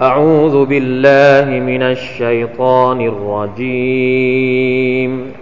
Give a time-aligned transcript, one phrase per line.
[0.00, 5.32] أعوذ بالله من الشيطان الرجيم.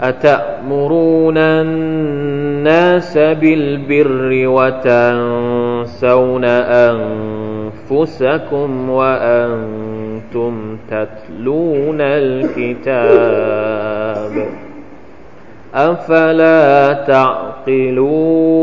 [0.00, 6.44] أتأمرون الناس بالبر وتنسون
[7.90, 12.82] أنفسكم وأنتم تتلون الكتاب
[15.74, 18.62] أفلا تعقلون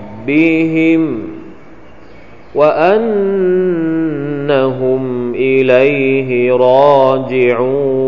[0.21, 1.19] ربهم
[2.55, 3.33] وأنهم
[5.35, 8.01] إليه راجعون.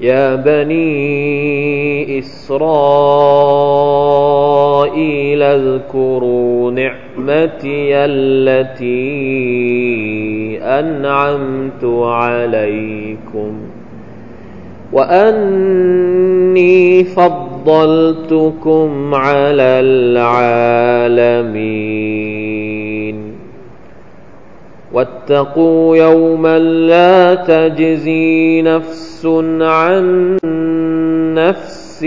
[0.00, 2.62] يا بني إسرائيل
[5.42, 8.98] اذكروا نعمتي التي
[10.62, 13.52] أنعمت عليكم
[14.92, 16.24] وأني
[17.04, 21.58] فضل فضلتكم على العالمين.
[24.92, 29.26] واتقوا يوما لا تجزي نفس
[29.60, 30.36] عن
[31.34, 32.06] نفس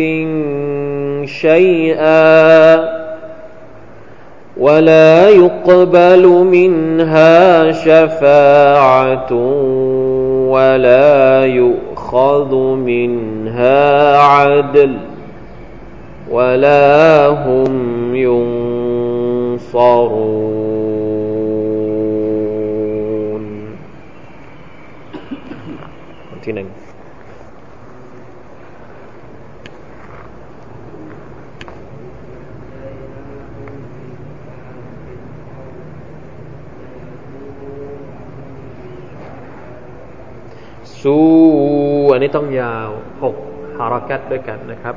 [1.25, 3.01] شيئا
[4.57, 9.33] ولا يقبل منها شفاعة
[10.49, 15.10] ولا يؤخذ منها عدل.
[16.30, 17.72] ولا هم
[18.14, 18.66] ينصرون
[26.46, 26.68] ที่หนึ่ง
[41.00, 41.16] ซู
[42.12, 42.88] อันนี้ต้องยาว
[43.22, 43.36] หก
[43.76, 44.96] ฮารากัดด้วยกันนะครับ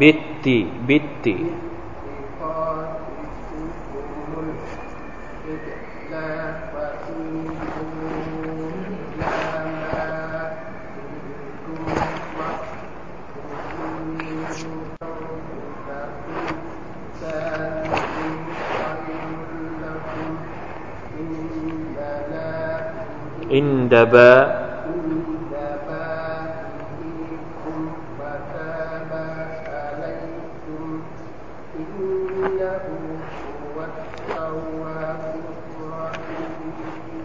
[0.00, 1.36] بتي بتي
[23.50, 24.59] عند باء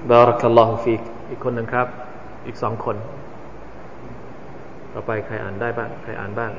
[0.10, 1.88] บารักัลลอฮุฟีกอีกคนหนึ่งครับ
[2.48, 2.96] อีกสองคน
[4.94, 6.52] ต่อไปใครอ่านได้บ้าง ใครอ่านบ้าง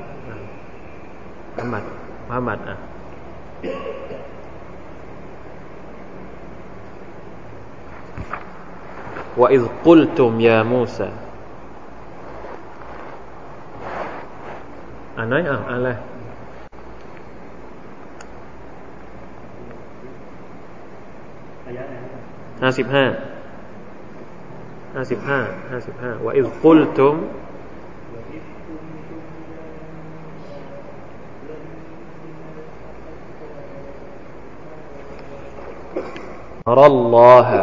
[1.57, 1.83] มาหมัด
[2.29, 2.75] มาหมัดอะ
[9.39, 11.07] ว่าอิซกุลตุมยามูซา
[15.17, 15.89] อันไหนอะนอะไร
[22.61, 23.05] ห้าสิบห้า
[24.99, 25.39] ห้าสิบห้า
[25.71, 27.15] ห้าสิบห้าว่าอิกุลตุม
[36.77, 37.59] รัลลอฮะ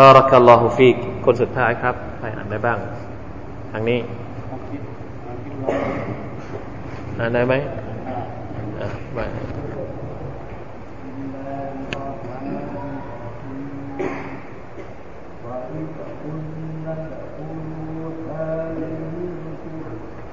[0.00, 2.78] บารักัลลอฮุฟีกคนสุดท้ายครับใครอ่านได้บ้าง
[3.72, 3.98] ทางนี้
[7.18, 7.54] อ่านได้ไหม
[8.80, 9.24] อ่าไม่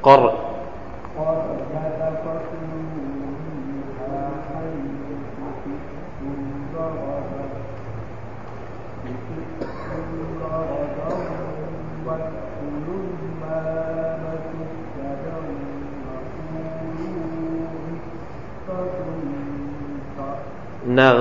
[0.07, 0.46] กร
[20.99, 21.11] นั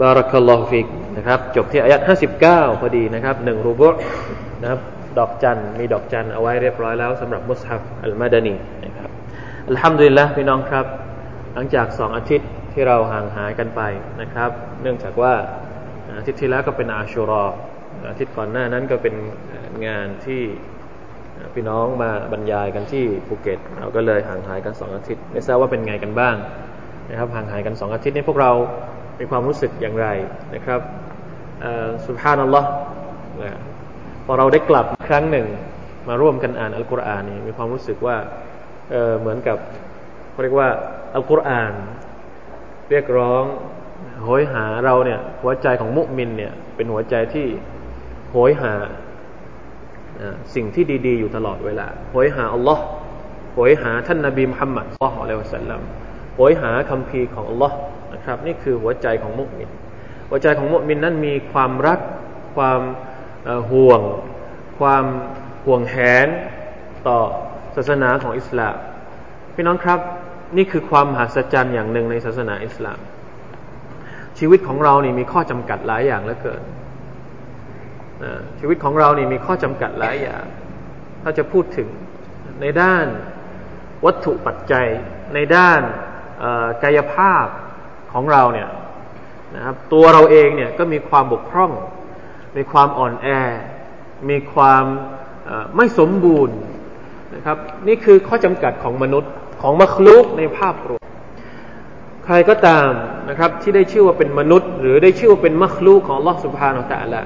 [0.00, 0.86] บารักัลลอฮุฟิก
[1.16, 2.00] นะครับ จบที่อายัด
[2.40, 3.88] 59 พอดีนะครับหนึ่งรูบุ
[4.60, 4.80] นะครับ
[5.18, 8.54] ดอกจันมีดอกจันเอาไว้เรียบร้อยแล้วสำหรับมุสฮับอัลมาดานี
[8.84, 9.10] นะครับ
[9.68, 10.86] อัลฮัมดุลิลละพี่น้องครับ
[11.54, 13.80] หลังจากสองอาทิตย์ที่เราห่างหายกันไป
[14.20, 14.50] นะครับ
[14.82, 15.32] เนื่องจากว่า
[16.18, 17.44] อาทิตย์ที่แล้วก็เป็นอาชูรอ
[18.10, 19.14] อาทิตย์ก่อนหน้านั้นก็เป็น
[19.86, 20.42] งานที่
[21.54, 26.36] พี่น้องมาบรรยายกันที่ภูเก็ต เราก็เลยห่างหายกันสองอาทิตย์ ไม่ทราบว่าเป็นไงกันบ้าง
[27.10, 28.52] นะครับ ห่างหายกันสองอาทิตย์นี้พวกเรา
[29.22, 30.06] มีความรู้สึกอย่างไร
[30.54, 30.80] นะครับ
[32.06, 32.68] สุภาพนัลลอฮ์
[34.24, 35.46] พอเราได้กลับครั้งหนึ่ง
[36.08, 38.16] มาร่วมกันอ่านอัลกุรอานนี่มีความรู้สึกว่า
[38.90, 39.58] เเหมือนกับ
[40.30, 40.68] เขาเรียกว่า
[41.14, 41.72] อัลกุรอาน
[42.90, 43.44] เรียกร้อง
[44.24, 47.46] โหยหาเราเนี่ย หัวใจของมุมินเนี่ย เป็นหัวใจที่
[48.32, 48.72] โหยหา
[50.54, 52.84] สิ่งที่ดีๆ อยู่ตลอดเวลาโหยหาอัลลอฮ์
[53.54, 55.80] โหยหาท่านนาบีมุฮัมมัดสุลลัลอะลัยวะสัลลัม
[56.36, 57.76] โหยหาคำพีของอัลลอฮ์
[58.22, 59.70] นะครับ นี่คือหัวใจของมุสลิม
[60.28, 62.00] หัวใจของมุสลิมนั้นมีความรัก
[62.56, 62.80] ความ
[63.70, 64.00] ห่วง
[64.78, 65.04] ความ
[65.64, 66.28] ห่วงแหน
[67.06, 67.18] ต่อ
[67.76, 68.76] ศาสนาของอิสลาม
[69.54, 70.00] พี่น้องครับ
[70.56, 72.98] นี่คือความมหัศจรรย์อย่างหนึ่งในศาสนาอิสลาม
[74.38, 76.62] ชีวิตของเรานี่มีข้อจำกัดหลายอย่างเหลือเกิน
[78.60, 80.44] ชีวิตของเรานี่มีข้อจำกัดหลายอย่าง
[81.22, 81.88] ถ้าจะพูดถึง
[82.60, 83.06] ในด้าน
[84.04, 84.86] วัตถุปัจจัย
[85.34, 85.80] ในด้าน
[86.82, 87.46] กายภาพ
[88.12, 88.68] ของเราเนี่ย
[89.56, 91.72] นะครับตัวเราเองเนี่ยก็มีความบกพร่อง
[92.56, 93.26] มีความอ่อนแอ
[94.30, 94.84] มีความ
[95.76, 96.56] ไม่สมบูรณ์
[97.34, 97.56] นะครับ
[97.88, 101.04] นี่คือข้อจำกัดของมนุษย์ของมัคลุกในภาพรวม
[102.24, 102.90] ใครก็ตาม
[103.28, 107.20] นะครับที่ได้ชื่อว่าเป็นมนุษย์ หรือได้ชื่อว่าเป็นมัคลุกของลอสุภาอัลตะละ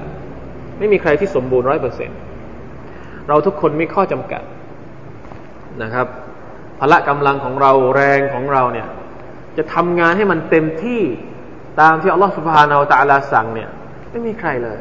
[0.77, 2.09] ไม่มีใครที่สมบูรณ์ร้อยเปอร์เซ็น
[3.27, 4.43] เราทุกคนมีข้อจำกัด
[5.83, 6.07] นะครับ
[6.79, 8.87] พละกำลังของเราแรงของเราเนี่ย
[9.57, 11.01] จะทำงานให้มันเต็มที่
[11.81, 13.69] ตามที่อัลลอฮฺสุบฮานาอัลตะลาสั่งเนี่ย
[14.09, 14.79] ไม่มีใครเลย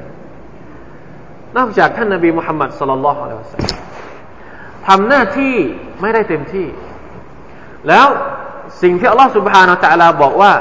[1.57, 3.81] นอกจากท่านนบีมุฮัมมัดสุลลัลลอฮุอะลัยฮิวสัลลัม
[4.89, 5.55] ทำหน้าที่
[6.01, 6.67] ไม่ได้เต็มที่
[7.89, 8.07] แล้ว
[8.83, 10.53] สิ่งที่อัลลอฮฺสุบฮานาอัลตะลาบอกว่า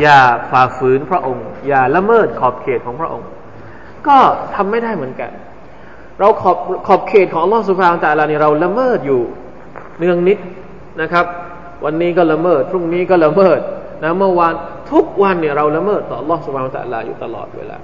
[0.00, 3.28] อย่าฝ่าฝืนพระองค์ อย่าละเมิดขอบเขตของพระองค์
[4.08, 4.18] ก็
[4.54, 5.30] ทำไม่ได้เหมือนกัน
[6.18, 6.56] เราขอบ
[6.86, 9.20] ขอบเขตของอัลลอฮฺสุบฮานาอัลตะลาเนี่ยเราละเมิดอยู่
[9.98, 10.38] เนืองนิด
[11.00, 11.26] นะครับ
[11.85, 13.59] วันนี้ก็ละเมิดพรุ่งนี้ก็ละเมิด
[14.03, 14.53] นะเมื่อวาน
[14.91, 17.77] ทุกวันเนี่ยเราละเมิดต่อ Allah سبحانه และ تعالى อยู่ตลอดเวลา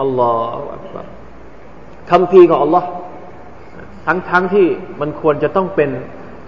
[0.00, 1.06] อัลลอฮฺอักบาร
[2.10, 2.84] คำพีของ Allah
[4.06, 4.66] ทั้งทั้งที่
[5.00, 5.90] มันควรจะต้องเป็น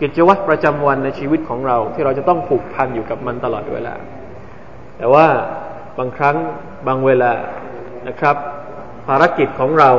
[0.01, 3.95] กิจวัตรประจำวันในชีวิตของเรา ที่เราจะต้องผูกพันอยู่กับมันตลอดเวลา
[4.99, 5.27] แต่ว่า
[5.99, 6.37] บางครั้ง
[6.87, 7.33] บางเวลา
[8.09, 8.37] นะครับ
[9.09, 9.91] ภารกิจของเรา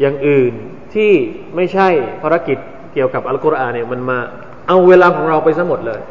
[0.00, 0.52] อย่างอื่น
[0.94, 1.12] ที่
[1.56, 1.88] ไม่ใช่
[2.22, 2.58] ภารกิจ
[2.92, 4.18] เกี่ยวกับอัลกุรอานเนี่ยมันมา
[4.67, 6.01] เอาเวลาของเราไปซะหมดเลย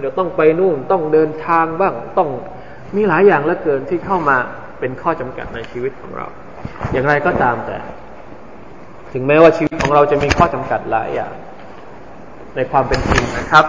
[0.00, 2.28] เดี๋ยวต้องไปนู่นต้องเดินทางบ้างต้อง
[2.96, 4.36] มีหลายอย่างเหลือเกินที่เข้ามา
[4.80, 6.26] เป็นข้อจำกัดในชีวิตของเรา
[6.92, 7.76] อย่างไรก็ตามแต่
[9.12, 11.32] ถึงแม้ว่าชีวิตของเราจะมีข้อจำกัดหลายอย่าง
[12.56, 13.64] ในความเป็นจริงนะครับ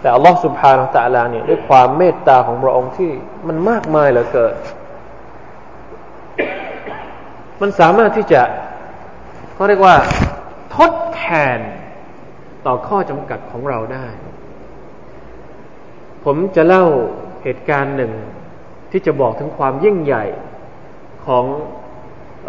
[0.00, 3.10] แต่อัลลอฮฺสุบฮานาตะลาเนี่ยด้วยความเมตตาของพระองค์ที่
[3.48, 4.54] มันมากมายเหลือเกิน
[7.60, 8.42] มันสามารถที่จะ
[9.54, 9.96] เขาเรียกว่า
[10.76, 11.24] ทดแท
[11.56, 11.58] น
[12.66, 14.06] ต่อข้อจำกัดของเราได้
[16.24, 16.84] ผมจะเล่า
[17.42, 18.12] เหตุการณ์หนึ่ง
[18.90, 20.24] ที่จะบอกถึงความยิ่งใหญ่
[21.26, 21.44] ของ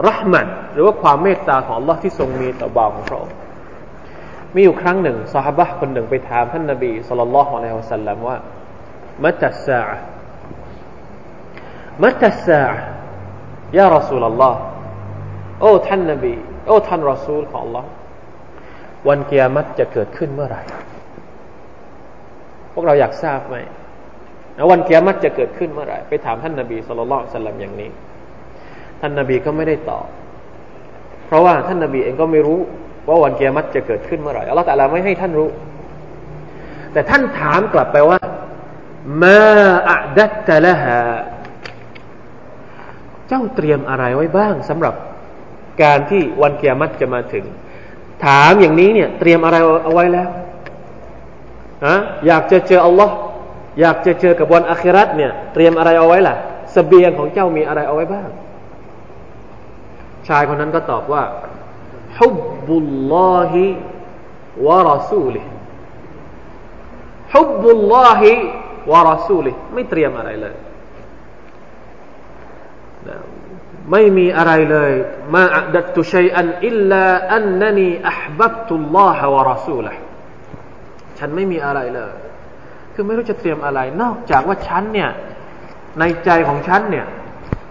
[0.07, 3.35] รหมัดหรือว่าความเมตตาของ Allah ที่ทรงมีต่อบ่าวของพระองค์
[4.53, 8.37] มีอยู่ครั้งหนึ่งสหบะคนหนึ่งไปถามท่านนบีสุลต่านละฮ์อะลัยฮิวสัลลัมว่า
[9.23, 9.81] มัตสา
[12.03, 12.63] มัตสา
[13.77, 14.59] ยารอสูลลอฮ์
[15.61, 16.33] โอ้ท่านนบี
[16.67, 17.85] โอ้ท่านรอซูลของ Allah
[19.09, 20.61] วันเกียรติจะเกิดขึ้นเมื่อไหร่
[22.73, 23.55] พวกเราอยากทราบไหม
[24.71, 27.89] วันเกียรติจะเกิดขึ้นเมื่อไหร่ ไปถามท่านนบีสุลต่านสัลลัมอย่างนี้
[29.01, 30.07] ท่านนบีก็ไม่ได้ตอบ
[31.27, 32.59] เพราะว่าท่านนบีเองก็ไม่รู้
[33.07, 35.49] ว่าวันเกียรติจะเกิดขึ้นเมื่อไหร่อัลลอฮฺแต่ละไม่ให้ท่านรู้
[36.93, 38.19] แต่ท่านถามกลับไปว่า
[39.23, 39.39] มา
[39.89, 40.99] อัดัตตะละฮะ
[43.27, 44.95] เจ้าเตรียมอะไรไว้บ้างสำหรับ
[45.83, 47.45] การที่วันเกียรติจะมาถึง
[48.25, 50.29] ถามอย่างนี้เนี่ย เตรียมอะไรเอาไว้แล้ว
[51.85, 51.95] อะ
[52.27, 53.15] อยากจะเจออัลลอฮ์
[53.79, 56.35] อยากจะเจอกับวันอาคิรัตเนี่ย เตรียมอะไรเอาไว้ล่ะ
[56.75, 58.29] สเสบียงของเจ้ามีอะไรเอาไว้บ้าง
[60.27, 61.23] ชายคนนั้นก็ตอบว่า
[62.19, 63.65] ฮุบบุลลอฮิ
[64.65, 65.41] วะรอซูลิ
[67.35, 68.31] ฮุบบุลลอฮิ
[68.91, 70.55] วะรอซูลิไม่เตรียมอะไรเลย
[73.91, 74.91] ไม่มีอะไรเลย
[75.33, 77.03] มาอัดตุชัยอันอิลลา
[77.35, 79.93] อันนนีอัพบับตุลลอฮ์วะรอซูละ
[81.19, 82.13] ฉันไม่มีอะไรเลย
[82.93, 85.09] คือไม่รู้จะเตรียมอะไร นอกจากว่าฉันเนี่ย
[85.99, 87.05] ในใจของฉันเนี่ย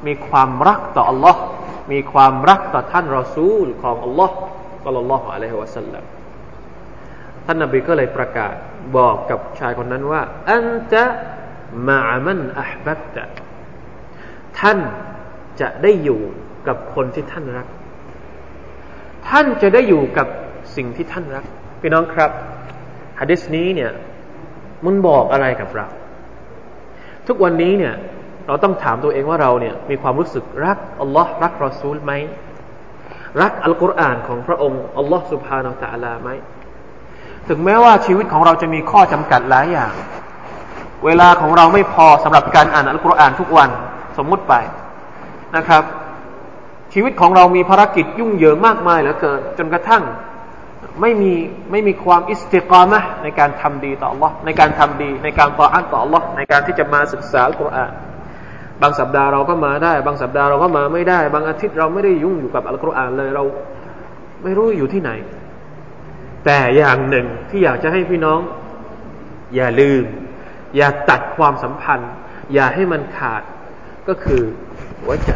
[0.07, 1.37] มีความรักต่อ Allah
[1.93, 4.31] มีความรักต่อท่านรอซูลของ Allah
[4.85, 6.05] สัลลัลลอฮุอะลัยฮิวะสัลลัม
[7.47, 8.55] ท่านนบีก็เลยประกาศ
[8.97, 11.05] บอกกับชายคนนั้นว่าอันตะ
[11.89, 13.25] มามันอัพบัตะ
[14.61, 14.79] ท่าน
[15.61, 16.21] จะได้อยู่
[16.69, 17.67] กับคนที่ท่านรัก
[19.29, 20.27] ท่านจะได้อยู่กับ
[20.77, 21.45] สิ่งที่ท่านรัก
[21.81, 22.31] พี่น้องครับ
[23.21, 23.91] ฮะดิษนี้เนี่ย
[24.85, 25.87] มันบอกอะไรกับเรา
[27.27, 27.95] ทุกวันนี้เนี่ย
[28.47, 32.13] เราต้องถามตัวเองว่าเราเนี่ยมีความรู้สึกรักอัลลอฮ์รักรอซูลไหม
[33.41, 36.31] รักอัลกุรอานของพระองค์อัลลอฮ์สุบฮานาอัลลอฮ์ไหม
[37.49, 39.93] ถึงแม้ว่าชีวิตของเราจะมีข้อจำกัดหลายอย่าง
[41.05, 43.71] เวลาของเราไม่พอสำหรับการอ่านอัลกุรอานทุกวัน
[44.19, 44.55] สมมุติไป
[45.57, 45.85] นะครับ
[46.93, 50.03] ชีวิตของเรามีภารกิจยุ่งเหยิงมากมายเหลือเกิน จนกระทั่ง
[51.01, 51.33] ไม่มี
[51.71, 57.93] ไม่มีความอิสติกามะในการทำดีต่อ Allah ในการทำดี ในการต่ออันต่อ Allah ในการที่จะมาศึกษาอัลกุรอาน
[58.83, 63.45] บางสัปดาห์เราก็มาได้ บางสัปดาห์เราก็มาไม่ได้ บางอาทิตย์เราไม่ได้ยุ่งอยู่กับอัลกุรอานเลยเรา
[64.43, 65.11] ไม่รู้อยู่ที่ไหน
[66.45, 68.41] แต่อย่างหนึ่งที่อยากจะให้พี่น้อง
[69.55, 70.05] อย่าลืม
[70.77, 72.11] อย่าตัดความสัมพันธ์
[72.55, 73.43] อย่าให้มันขาด
[74.09, 74.43] ก็คือ
[75.03, 75.31] หัวใจ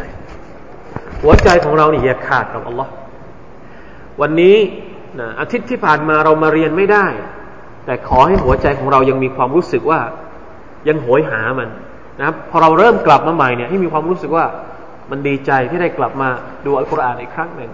[1.23, 2.91] หัวใจของเรานี่อย่าขาดกับอัลลอฮ์
[4.21, 4.57] วันนี้
[5.19, 7.05] นะอาทิตย์ที่ผ่านมาเรามาเรียนไม่ได้
[7.85, 9.99] แต่ขอให้หัวใจของเรายังมีความรู้สึกว่า
[10.89, 11.69] ยังโหยหามัน
[12.19, 14.45] นะครับพอเราเริ่มกลับมาใหม่เนี่ยให้มีความรู้สึกว่า
[15.11, 16.29] มันดีใจที่ได้กลับมา
[16.65, 17.71] ดูอัลกุรอานอีกครั้งหนึ่ง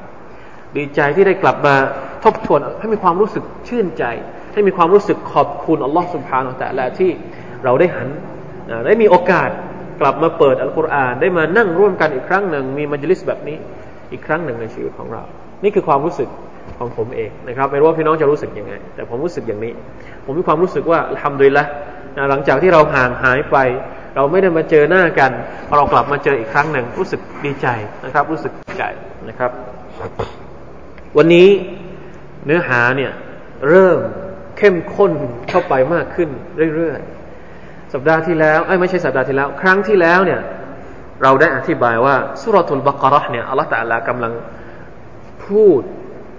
[0.77, 1.75] ดีใจที่ได้กลับมา
[2.23, 4.03] ทบทวนให้มีความรู้สึกชื่นใจ
[4.53, 7.11] ให้มีความรู้สึกขอบคุณอัลลอฮ์สุบฮานาแต่ละที่
[7.63, 8.07] เราได้หัน
[8.85, 9.49] ได้มีโอกาส
[10.01, 13.57] กลับมาเปิดอัลกุรอานได้มานั่งร่วมกันอีกครั้งหนึ่ง มีมัจลิสแบบนี้
[14.11, 15.23] อีกครั้งหนึ่งในชีวิตของเรา
[15.63, 16.29] นี่คือความรู้สึก
[16.79, 19.73] ของผมเองนะครับไม่รู้ว่าพี่น้องจะรู้สึกยังไง แต่ผมรู้สึกอย่างนี้
[20.25, 21.65] ผมมีความรู้สึกว่าทำโดยละ
[22.29, 23.57] หลังจากที่เราห่างหายไป
[24.15, 25.31] เราไม่ได้มาเจอหน้ากัน
[25.67, 27.67] พอเรากลับมาเจออีกครั้งหนึ่งรู้สึกดีใจ
[28.05, 28.83] นะครับ รู้สึกใจ
[29.29, 29.51] นะครับ
[31.17, 31.47] วันนี้
[32.45, 33.11] เนื้อหาเนี่ย
[33.69, 33.99] เริ่ม
[34.57, 35.11] เข้มข้น
[35.49, 36.29] เข้าไปมากขึ้น
[36.75, 37.16] เรื่อยๆ
[37.93, 40.41] สัปดาห์ที่แล้วไม่ใช่สัปดาห์ที่แล้ว ครั้งที่แล้วเนี่ย
[41.23, 44.33] เราได้อธิบายว่าสุรทูลบักรห์เนี่ยอัลลอฮฺตะลากำลัง
[45.45, 45.81] พูด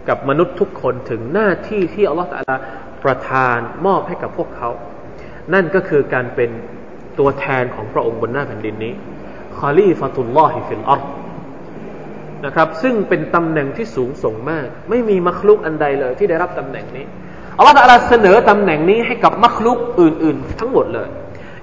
[0.09, 2.57] กับมนุษย์ทุกคนถึงหน้าที่ที่อัลลอฮฺตะลา
[3.05, 4.71] ประทานมอบให้กับพวกเขา
[5.55, 6.50] นั่นก็คือการเป็น
[7.19, 8.93] ตัวแทนของพระองค์บนหน้าแผ่นดินนี้
[9.58, 11.02] خليفة الله في الأرض
[12.45, 17.07] นะครับซึ่งเป็นตำแหน่งที่สูงส่งมาก ไม่มี مخلوق อันใดเลยที่ได้รับตำแหน่งนี้
[17.59, 21.09] อัลลอฮฺตะลาเสนอตำแหน่งนี้ให้กับ مخلوق อื่น ๆ ทั้งหมดเลย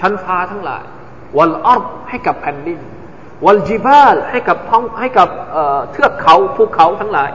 [0.00, 0.84] ชั้นฟ้าทั้งหลาย
[1.36, 2.80] วัลอัรให้กับแผ่นดิน
[3.44, 5.28] วัลจิบาลให้กับท้องให้กับ
[5.92, 7.30] เทือกเขาภูเขาทั้งหลาย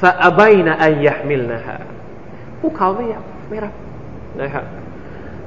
[0.00, 1.78] ฟะอบัยนะอัยยะมิลนะฮะ
[2.60, 3.74] ภูเขาไม่รับไม่รับ
[4.40, 4.64] นะครับ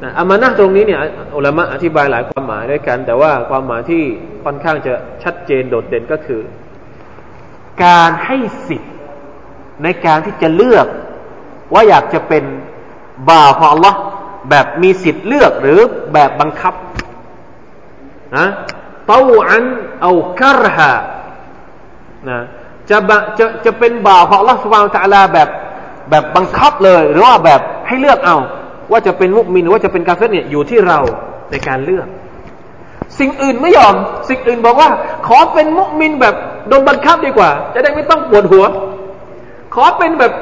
[0.01, 0.99] นะอามานะตรงนี้เนี่ย
[1.35, 4.03] อุลามะอธิบายหลายความหมายด้วยกัน แต่ว่าความหมายที่
[4.43, 6.41] ค่อนข้างจะชัดเจนโดดเด่นก็คือ
[7.85, 8.37] การให้
[8.67, 8.93] สิทธิ์
[9.83, 10.87] ในการที่จะเลือก
[11.73, 12.43] ว่าอยากจะเป็น
[13.29, 13.93] บ่าวของ Allah
[14.49, 15.79] แบบมีสิทธิ์เลือกหรือ
[16.13, 16.73] แบบบังคับ
[18.37, 18.47] นะ
[19.07, 19.63] เต้าอัน
[20.01, 20.91] เอาคารฮะ
[22.29, 22.39] นะ
[22.89, 22.97] จะ
[23.39, 25.49] จะจะเป็นบ่าวของ Allah สุบาตะลาแบบ
[26.09, 28.37] แบบบังคับเลย หรือว่าแบบให้เลือกเอา
[28.91, 30.99] ว่าจะเป็นมุกมินหรือว่าจะเป็นกาเฟตเนี่ยอยู่ที่เรา
[31.51, 32.07] ในการเลือก
[33.19, 33.95] สิ่งอื่นไม่ยอม
[34.29, 34.89] สิ่งอื่นบอกว่า
[35.27, 36.35] ขอเป็นมุกมินแบบ
[36.67, 38.65] โดนบังคับดีกว่า จะได้ไม่ต้องปวดหัว
[39.75, 40.33] ขอเป็นแบบ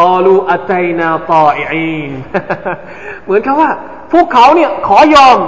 [0.00, 2.12] กอลูอัตัยนาตออีน
[3.24, 3.70] เหมือนกับว่า
[4.12, 5.38] พวกเขาเนี่ยขอยอม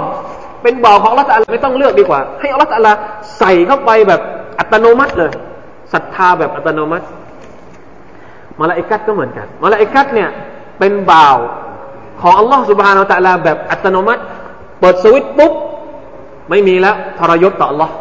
[0.63, 2.97] เป็นบ่าวของอัลลอฮฺไม่ต้องเลือกดีกว่า ให้อัลลอฮฺ
[3.37, 4.21] ใส่เข้าไปแบบ
[4.59, 5.31] อัตโนมัติเลย
[5.93, 7.05] ศรัทธาแบบอัตโนมัติ
[8.59, 10.29] มาลาอิกัตก็เหมือนกันมาลาอิกัตเนี่ย
[10.79, 11.37] เป็นบ่าว
[12.21, 14.21] ของอัลลอฮฺสุบฮานาอัลลอฮฺแบบอัตโนมัติ
[14.79, 15.53] เปิดสวิตปุ๊บ
[16.49, 17.93] ไม่มีแล้วทรยศต่ออัลลอฮ์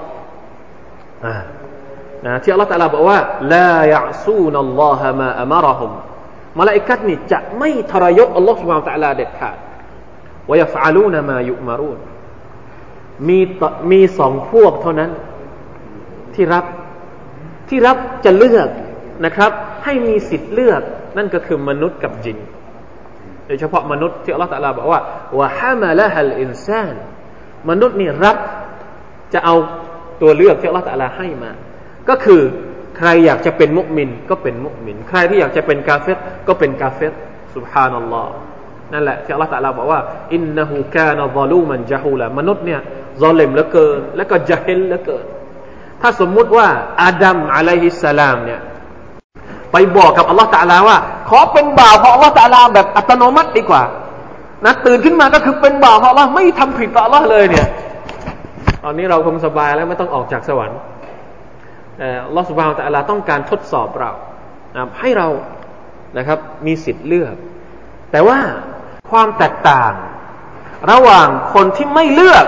[2.26, 3.18] นะที่อัลลอฮฺตะลาบอกว่า
[3.54, 5.92] ลายะซูนัลลอฮะมาอัมารหุม
[6.58, 9.56] มาลาอิกัตนี่จะไม่ทรยศอัลลอฮฺสุบฮานาอัลลอฮฺเด็ดขาด
[10.50, 11.98] วยฟะลูนมายุมารูน
[13.28, 13.38] มี
[13.90, 15.10] มีสองพวกเท่านั้น
[16.34, 16.64] ที่รับ
[17.68, 18.68] ที่รับจะเลือก
[19.24, 19.50] นะครับ
[19.84, 20.82] ให้มีสิทธิ์เลือก
[21.16, 22.38] นั่นก็คือมนุษย์กับจิน
[23.46, 25.00] โดยเฉพาะมนุษย์ที่อัลลอฮฺตะลาบอกว่า
[25.38, 26.94] วะฮามาละฮัลอินซาน
[27.70, 28.36] มนุษย์นี่รับ
[29.34, 29.54] จะเอา
[30.22, 31.50] ตัวเลือกที่อัลลอฮฺตะลาให้มา
[32.08, 32.42] ก็คือ
[32.96, 37.12] ใครอยากจะเป็นมุกมินก็เป็นมุกมินใครที่อยากจะเป็นกาเฟตก็เป็นกาเฟต
[37.54, 38.32] สุบฮานัลลอฮ์
[38.92, 40.00] นั่นแหละที่อัลลอฮฺตะลาบอกว่า
[40.34, 42.80] อินนะฮูกานะซาลูมันจะฮูละมนุษย์เนี่ย
[43.22, 45.24] ซอเลมเหลือเกิน แล้วก็จะเฮลเหลือเกิน
[46.02, 46.66] ถ้าสมมุติว่า
[47.02, 48.60] อาดัมอะลัยฮิสสลามเนี่ย
[49.72, 50.96] ไปบอกกับอัลลอฮฺตะลาว่า
[51.28, 53.82] ขอเป็นบ่าวของอัลลอฮฺตะลาแบบอัตโนมัติดีกว่า
[54.64, 57.66] นะตื่นขึ้นมาก็คือเป็นบ่าวของอัลลอฮ์ไม่ทำผิดต่ออัลลอฮ์เลยเนี่ย
[58.84, 60.78] ตอนนี้เราคงสบายแล้วไม่ต้องออกจากสวรรค์
[62.36, 64.12] ลอสบฮานตะลาต้องการทดสอบเรา
[64.74, 65.28] นะให้เรา
[66.18, 67.34] นะครับมีสิทธิ์เลือก
[68.10, 68.38] แต่ว่า
[69.10, 69.92] ความแตกต่าง
[70.90, 72.46] ระหว่างคนที่ไม่เลือก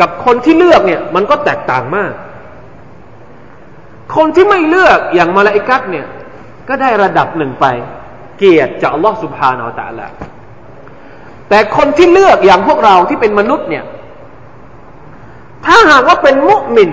[0.00, 2.12] กับคนที่เลือกเนี่ยมันก็แตกต่างมาก
[4.16, 6.06] คนที่ไม่เลือกอย่างมาลาอิกัสเนี่ย
[6.68, 7.66] ก็ได้ระดับหนึ่งไป
[8.38, 10.06] เกียรติจากอัลลอฮฺสุบฮานาอัลตะละ
[11.48, 13.84] แต่คนที่เลือกอย่างพวกเราที่เป็นมนุษย์เนี่ย
[15.66, 16.90] ถ้าหากว่าเป็นมุมิน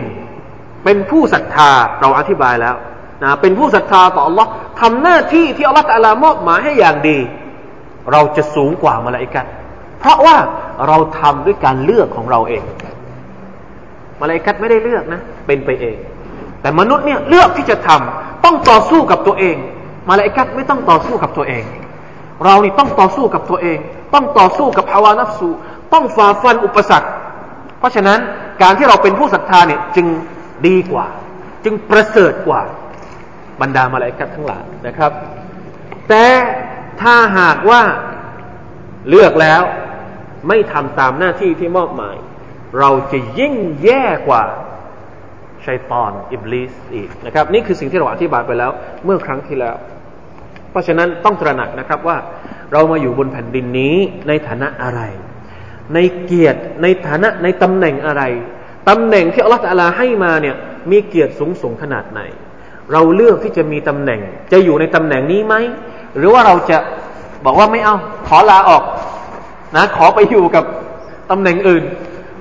[0.83, 1.69] เป็นผู้ศรัทธา
[2.01, 2.75] เราอธิบายแล้ว
[3.23, 4.49] นะเป็นผู้ศรัทธาต่ออัลลอฮ์
[4.81, 7.19] ทำหน้าที่ที่อัลลอฮฺตะลามอบหมายให้อย่างดี
[8.11, 9.45] เราจะสูงกว่ามาลาอิกัส
[9.99, 10.37] เพราะว่า
[10.87, 12.63] เราทำด้วยการเลือกของเราเอง
[14.21, 15.97] มาลายกัดไม่ได้เลือกนะ เป็นไปเอง
[16.61, 19.55] แต่มนุษย์เนี่ยเลือกที่จะทำต้องต่อสู้กับตัวเอง
[20.09, 21.63] มาลายกัดไม่ต้องต่อสู้กับตัวเอง
[22.45, 23.77] เรานี่ต้องต่อสู้กับตัวเอง
[24.13, 25.49] ต้องต่อสู้กับภาวะนัฟสู
[25.93, 27.09] ต้องฝ่าฟันอุปสรรค
[27.79, 28.19] เพราะฉะนั้น
[28.61, 30.07] การที่เราเป็นผู้ศรัทธาเนี่ยจึง
[30.67, 31.07] ดีกว่า
[31.63, 32.61] จึงประเสริฐกว่า
[33.61, 35.11] บรรดามาลายกัดทั้งหลายนะครับ
[36.09, 36.25] แต่
[37.01, 37.81] ถ้าหากว่า
[39.09, 39.63] เลือกแล้ว
[40.47, 42.15] ไม่ทำตามหน้าที่ที่มอบหมาย
[42.79, 44.43] เราจะยิ่งแย่กว่า
[45.65, 48.71] ชัยตอนอิบลิสอีกนะครับ นี่คือสิ่งที่เราอธิบายไปแล้ว
[49.05, 49.75] เมื่อครั้งที่แล้ว
[50.71, 52.17] เพราะฉะนั้นต้องตระหนักนะครับว่า
[52.71, 53.95] เรามาอยู่บนแผ่นดินนี้
[54.27, 55.01] ในฐานะอะไร
[55.93, 58.23] ในเกียรติในฐานะในตำแหน่งอะไร
[58.88, 60.56] ตำแหน่งที่อัลลอฮฺลาให้มาเนี่ย
[60.90, 62.20] มีเกียรติสูงส่งขนาดไหน
[62.92, 64.20] เราเลือกที่จะมีตำแหน่ง
[64.52, 65.54] จะอยู่ในตำแหน่งนี้ไหม
[66.16, 66.78] หรือว่าเราจะ
[67.44, 67.94] บอกว่าไม่เอา
[68.28, 68.82] ขอลาออก
[69.76, 70.64] นะขอไปอยู่กับ
[71.30, 71.85] ตำแหน่งอื่น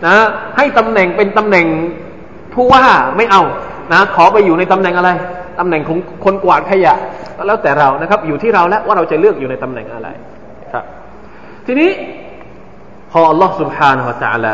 [0.05, 0.15] นะ
[0.57, 1.65] ให้ตำแหน่งเป็นตำแหน่ง
[2.53, 2.83] ผู้ว่า
[3.17, 3.41] ไม่เอา
[3.93, 5.09] นะขอไปอยู่ในตำแหน่งอะไร
[5.59, 6.93] ตำแหน่งของคนกวาดขยะ
[7.37, 10.07] ก็แล้วแต่เรานะครับ อยู่ที่เราแล้วว่าเราจะเลือกอยู่ในตำแหน่งอะไร
[10.73, 10.83] ครับ
[11.65, 11.91] ทีนี้
[13.11, 14.53] พออัลลอฮ์ سبحانه และ تعالى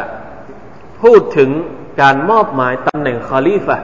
[1.04, 1.50] พูดถึง
[2.01, 3.79] การมอบหมายตำแหน่งคอลีฟะ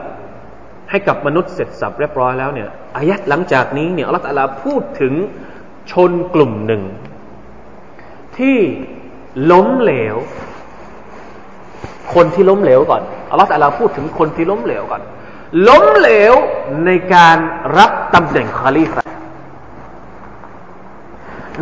[0.89, 5.13] ให้กับมนุษย์เสร็จสับเรียบร้อยแล้วเนี่ยอายัดหลังจากนี้เนี่ยอัลลอฮฺลาพูดถึง
[5.91, 6.83] ชนกลุ่มหนึ่ง
[8.37, 8.57] ที่
[9.51, 10.15] ล้มเหลว
[12.13, 15.01] คนที่ล้มเหลวก่อนอัลลอฮฺลาพูดถึงคนที่ล้มเหลวก่อน
[15.67, 16.33] ล้มเหลว
[16.85, 17.37] ในการ
[17.77, 19.03] รับตำแหน่งคอลีฟะ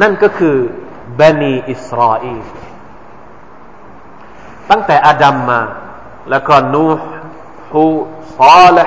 [0.02, 0.56] นั่นก็คือ
[1.20, 2.42] บันีอิสราเอล
[4.70, 5.62] ตั้งแต่อาดัมมา
[6.30, 6.86] แล้วก็นู
[7.72, 7.84] ฮู
[8.38, 8.86] ซาละ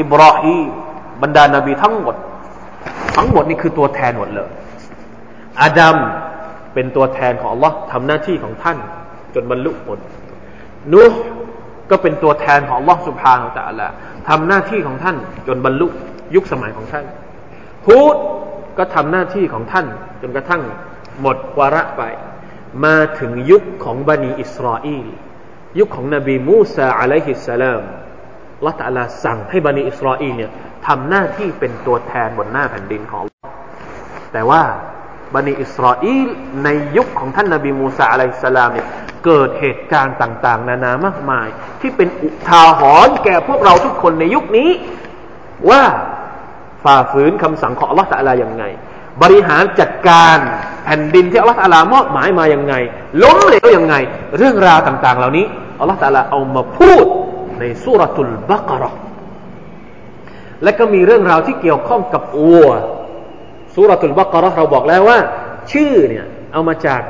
[0.00, 0.60] อิบราฮี
[1.22, 2.16] บรรดานบีทั้งหมด
[3.16, 4.48] ทั้งหมดนี่คือตัวแทนหมดเลย
[5.60, 5.96] อาดัม
[6.74, 8.78] เป็นตัวแทนของอัลลอฮ์ทำหน้าที่ของท่าน
[9.34, 9.98] จนบรรลุผล
[10.92, 11.12] นูฮ
[11.90, 13.88] ก็เป็นตัวแทนของอัลลอฮ์สุบฮานาอัลลอ
[14.28, 15.16] ทำหน้าที่ของท่าน
[15.46, 15.86] จนบรรลุ
[16.34, 17.04] ยุคสมัยของท่าน
[17.86, 18.16] ฮูด
[18.78, 19.86] ก็ทำหน้าที่ของท่าน
[20.22, 20.62] จนกระทั่ง
[21.20, 22.02] หมดวาระไป
[22.84, 25.06] มาถึงยุคของบันิอิสราเอล
[25.78, 27.82] ยุคของนบีมูซาอะลัยฮิสสลาม
[28.66, 30.50] ละตัลาสั่งให้บันิอิสราเอลเนี่ย
[30.86, 33.24] ทำหน้าที่เป็นตัวแทนบนหน้าแผ่นดินของ
[34.32, 34.62] แต่ว่า
[35.34, 36.28] บันิอิสราเอล
[36.64, 38.86] ในยุคของท่านนบีมูซาอะลัยฮิสสลามเนี่ย
[39.24, 41.48] เกิดเหตุการณ์ต่าง ๆ นานามากมาย
[41.80, 44.70] ที่เป็นอุทาหรณ์แก่พวกเราทุกคนในยุคนี้
[45.70, 45.82] ว่า
[46.84, 48.64] ฝ่าฝืนคำสั่งของอัลลอฮฺตะลาอย่างไง
[49.22, 50.36] บริหารจัดการ
[50.84, 52.74] แผ่นดินที่อัลลอฮฺตะลามอบหมายมาอย่างไง
[53.22, 53.94] ล้มเหลวอย่างไง
[54.36, 55.46] เรื่องราวต่าง ๆ เหล่านี้
[55.80, 57.04] อัลลอฮฺตะลาเอามาพูด
[57.58, 58.90] ในสุรตุลบักรอ
[60.64, 62.68] และก็มีเรื่องราวที่เกี่ยวข้องกับวัว
[63.74, 65.18] สุรตุลบักรอเราบอกแล้วว่า
[65.72, 67.02] ชื่อเนี่ยเอามาจาก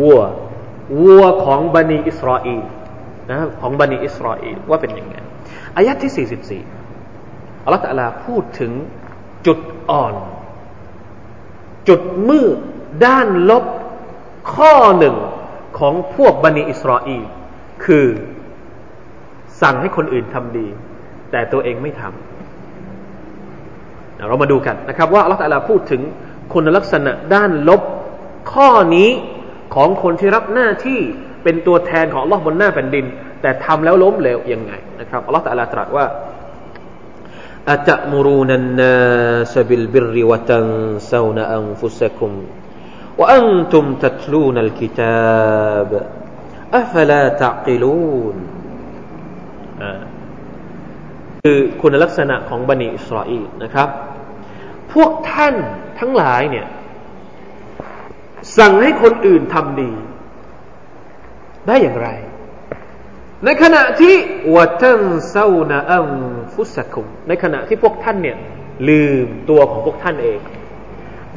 [0.00, 0.20] วัว
[1.00, 2.64] วัวของบันิอิสราเอล
[3.30, 5.14] นะของบันิอิสราเอลว่าเป็นยังไง
[5.76, 8.72] อายัดที่ 44อัลลอฮฺตะลาพูดถึง
[9.46, 9.58] จุด
[9.90, 10.14] อ่อน
[11.88, 12.56] จุดมืด
[13.06, 13.64] ด้านลบ
[14.54, 15.16] ข้อหนึ่ง
[15.78, 17.24] ของพวกบันิอิสราเอล
[17.85, 18.05] คือ
[19.61, 20.67] สั่งให้คนอื่นทำดี
[21.31, 22.11] แต่ตัวเองไม่ทำ
[24.27, 26.01] เรามาดูกันนะครับ ว่าอัลลอฮฺพูดถึง
[26.53, 27.81] คุณลักษณะด้านลบ
[28.51, 29.09] ข้อนี้
[29.75, 30.99] ของคนที่รับหน้าที่
[31.43, 33.05] เป็นตัวแทนของอัลลอฮ์บนหน้าแผ่นดิน
[33.41, 36.05] แต่ทำแล้วล้มเหลวยังไงนะครับอัลลอฮฺตรัสตรัสว่า
[37.71, 38.95] อัตมุรูนันนา
[39.53, 40.65] สบิลบิรวะตัน
[41.11, 42.31] ซานอันฟุสกุม
[43.21, 45.91] وأنتم تتلون الكتاب
[46.76, 48.36] أفلا تعقلون
[51.44, 53.88] คือคุณลักษณะของบนีอิสราเอลนะครับ
[54.92, 55.54] พวกท่าน
[56.00, 56.66] ทั้งหลายเนี่ย
[58.58, 59.90] สั่งให้คนอื่นทำดี
[61.66, 62.08] ได้อย่างไร
[63.44, 64.14] ในขณะที่
[64.54, 66.08] วัตันเซานาอัม
[66.54, 68.36] ฟุสคุม ในขณะที่พวกท่านเนี่ย
[68.88, 70.40] ลืมตัวของพวกท่านเอง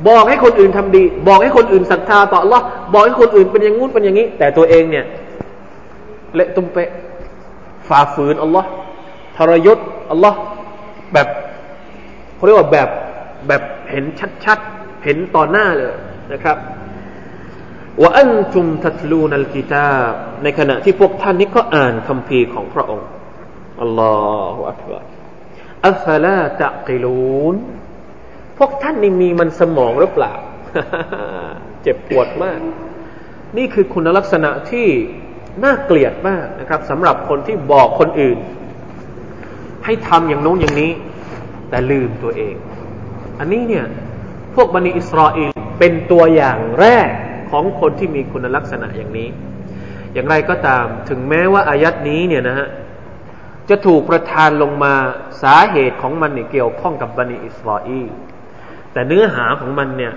[0.08, 2.62] บอกให้คนอื่นทำดี บอกให้คนอื่นศรัทธาต่อ Allah
[2.94, 5.06] บอกให้คนอื่นเป็นอย่างงู้นเป็นอย่างนี้ แต่ตัวเองเนี่ย
[6.36, 6.90] เละตุ้มเปะ
[7.88, 8.66] ฝ่าฝืน Allah
[9.38, 9.80] ทรยศ
[10.14, 10.34] Allah
[11.14, 11.28] แบบ
[12.36, 12.90] เขาเรียกว่าแบบ
[13.48, 14.06] แบบเห็น
[14.46, 15.94] ชัดๆ เห็นต่อหน้าเลย
[16.34, 16.58] นะครับ
[18.02, 23.08] ว่าอันทุมทัตลูนัลกิตาบในขณะที่พวกท่านนี้ก็อ่านคำพีของพระองค์
[23.82, 24.16] อัลลอ
[24.56, 25.04] ฮฺอักบาร
[25.88, 27.56] อัฟลาตะกิลูน
[28.58, 30.34] พวกท่านนี่มีมันสมองหรือเปล่า
[31.82, 32.60] เจ็บปวดมาก
[33.58, 34.88] นี่คือคุณลักษณะที่
[35.64, 38.38] น่าเกลียดมากนะครับสำหรับคนที่บอกคนอื่น
[39.86, 40.92] ให้ทำอย่างโน้นอย่างนี้
[41.70, 42.56] แต่ลืมตัวเอง
[43.40, 43.86] อันนี้เนี่ย
[44.56, 47.10] พวกบันิอิสราเอลเป็นตัวอย่างแรก
[47.52, 49.30] ของคนที่มีคุณลักษณะอย่างนี้
[50.14, 52.68] อย่างไรก็ตามถึงแม้ว่าอายัดนี้เนี่ยนะฮะ
[53.70, 54.94] จะถูกประทานลงมา
[55.44, 58.08] สาเหตุของมันเนี่ยเกี่ยวข้องกับบันิอิสราเอล
[58.94, 60.14] แต่เนื้อหาของมันเนี่ย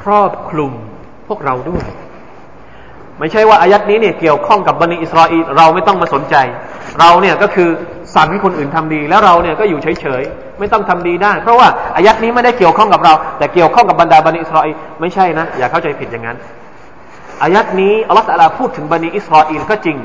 [0.00, 0.72] ครอบคลุม
[1.28, 1.84] พวกเราด้วย
[3.20, 6.36] ไม่ใช่ว่าอายัดนี้เนี่ยเกี่ยวข้องกับบันิอิสราเอลเราไม่ต้องมาสนใจ
[7.00, 7.68] เราเนี่ยก็คือ
[8.14, 16.36] สั่งให้คนอื่นทำดี แล้วเราเนี่ยก็อยู่เฉยๆไม่ต้องทำดีได้ เพราะว่าอายัดนี้ไม่ได้เกี่ยวข้องกับเรา แต่เกี่ยวข้องกับบรรดาบันิอิสราเอลไม่ใช่นะ อย่าเข้าใจผิดอย่างนั้น
[17.42, 19.98] อายัดนี้อัลลอฮฺตะลาพูดถึงบันิอิสราเอลก็จริง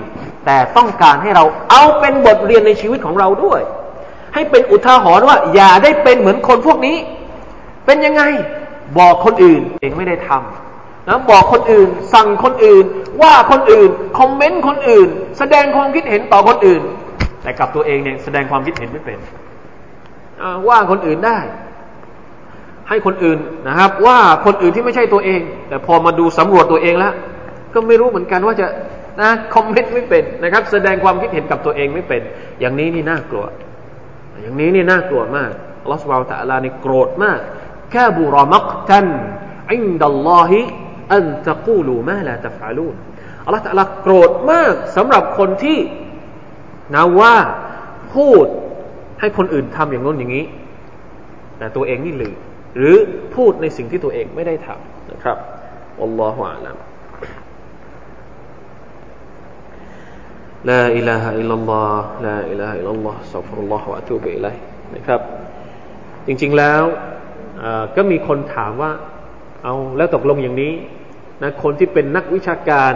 [0.45, 3.61] แต่ต้องการให้เราเอาเป็นบทเรียนในชีวิตของเราด้วย
[4.33, 6.97] ให้เป็นอุทาหรณ์ว่า อย่าได้เป็นเหมือนคนพวกนี้
[7.85, 8.23] เป็นยังไง
[8.99, 10.68] บอกคนอื่นเองไม่ได้ทำ
[11.09, 12.85] นะบอกคนอื่น สั่งคนอื่น
[13.21, 15.07] ว่าคนอื่น คอมเมนต์คนอื่น
[15.39, 16.81] แสดงความคิดเห็นต่อคนอื่น
[17.43, 19.17] แต่กับตัวเองเนี่ยแสดงความคิดเห็นไม่เป็น
[20.67, 21.39] ว่าคนอื่นได้
[22.89, 27.13] ให้คนอื่นนะครับ ว่าคนอื่นที่ไม่ใช่ตัวเอง แต่พอมาดูสำรวจตัวเองแล้ว
[27.73, 28.67] ก็ไม่รู้เหมือนกันว่าจะ
[29.21, 32.21] นะคอมเมนต์ไม่เป็นนะครับ แสดงความคิดเห็นกับตัวเองไม่เป็น
[32.59, 33.45] อย่างนี้นี่น่ากลัว
[34.41, 37.39] อย่างนี้นี่น่ากลัวมากอัลลอฮฺสุบฮานตะลานี่โกรธมาก
[37.91, 39.07] แค่บุรมักตัน
[39.71, 40.61] อินดัลลอฮิ
[41.14, 42.96] อันตะกูลูมาลาตฟาลูน
[43.44, 45.78] อัลลอฮฺตะลาโกรธมากสำหรับคนที่
[46.94, 47.36] นาว่า
[48.14, 48.46] พูด
[49.20, 50.44] ให้คนอื่นทำอย่างน้นอย่างนี้
[51.58, 52.36] แต่ตัวเองนี่ลืม
[52.76, 52.96] หรือ
[53.34, 55.38] พูดในสิ่งที่ตัวเองไม่ได้ทำนะครับ
[56.02, 56.76] อัลลอฮฺอาลัม
[60.70, 64.58] لا إله إلا الله لا إله إلا الله استغفر الله وأتوب إليه
[64.94, 65.20] นะครับ
[66.26, 66.82] จริงๆแล้ว
[67.96, 68.92] ก็มีคนถามว่า
[69.62, 70.72] เอาแล้วตกลงอย่างนี้
[71.43, 72.93] นะคนที่เป็นนักวิชาการ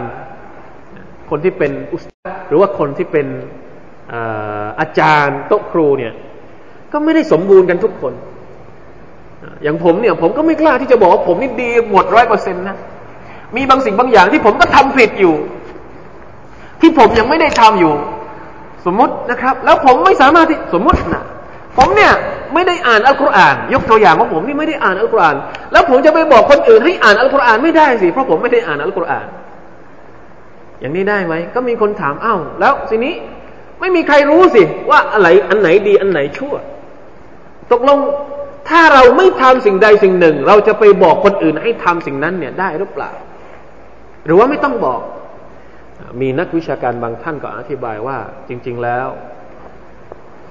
[1.30, 3.26] คนที่เป็นอุสตาหรือว่าคนที่เป็น
[4.80, 6.12] อาจารย์โต๊ะครูเนี่ย
[6.92, 8.12] ก็ไม่ได้สมบูรณ์กันทุกคน
[9.62, 12.76] อย่างผมเนี่ย ผมก็ไม่กล้าที่จะบอกว่าผมนี่ดีหมดร้อยเปอร์เซ็นต์นะ
[13.56, 15.34] มีบางสิ่งบางอย่างที่ผมก็ทำผิดอยู่
[16.80, 17.92] ที่ผมยังไม่ได้ทำอยู่
[18.86, 21.24] สมมตินะครับ แล้วผมไม่สามารถที่สมมตินะ
[21.76, 22.12] ผมเนี่ย
[22.54, 25.36] ไม่ได้อ่านอัลกุรอาน ยกตัวอย่างของผมนี่ไม่ได้อ่านอัลกุรอาน
[25.72, 29.26] แล้วผมจะไปบอกคนอื่นให้อ่านอัลกุรอานไม่ได้สิเพราะผมไม่ได้อ่านอัลกุรอาน
[30.80, 33.14] อย่างนี้ได้ไหมก็มีคนถามอ้าวแล้วทีนี้
[33.80, 36.54] ไม่มีใครรู้สิ ว่าอะไรอันไหนดีอันไหนชั่ว
[37.72, 37.98] ตกลง
[38.68, 43.10] ถ้าเราไม่ทำสิ่งใดสิ่งหนึ่ง เราจะไปบอกคนอื่นให้ทำสิ่งนั้นเนี่ยได้หรือเปล่า
[44.26, 45.00] หรือว่าไม่ต้องบอก
[46.20, 49.08] มีนักวิชาการบางท่านก็อธิบายว่า จริง ๆแล้ว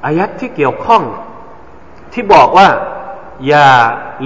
[0.06, 1.04] อายัดที่เกี่ยวข้อง
[2.14, 2.68] ที่บอกว่า
[3.48, 3.70] อย่า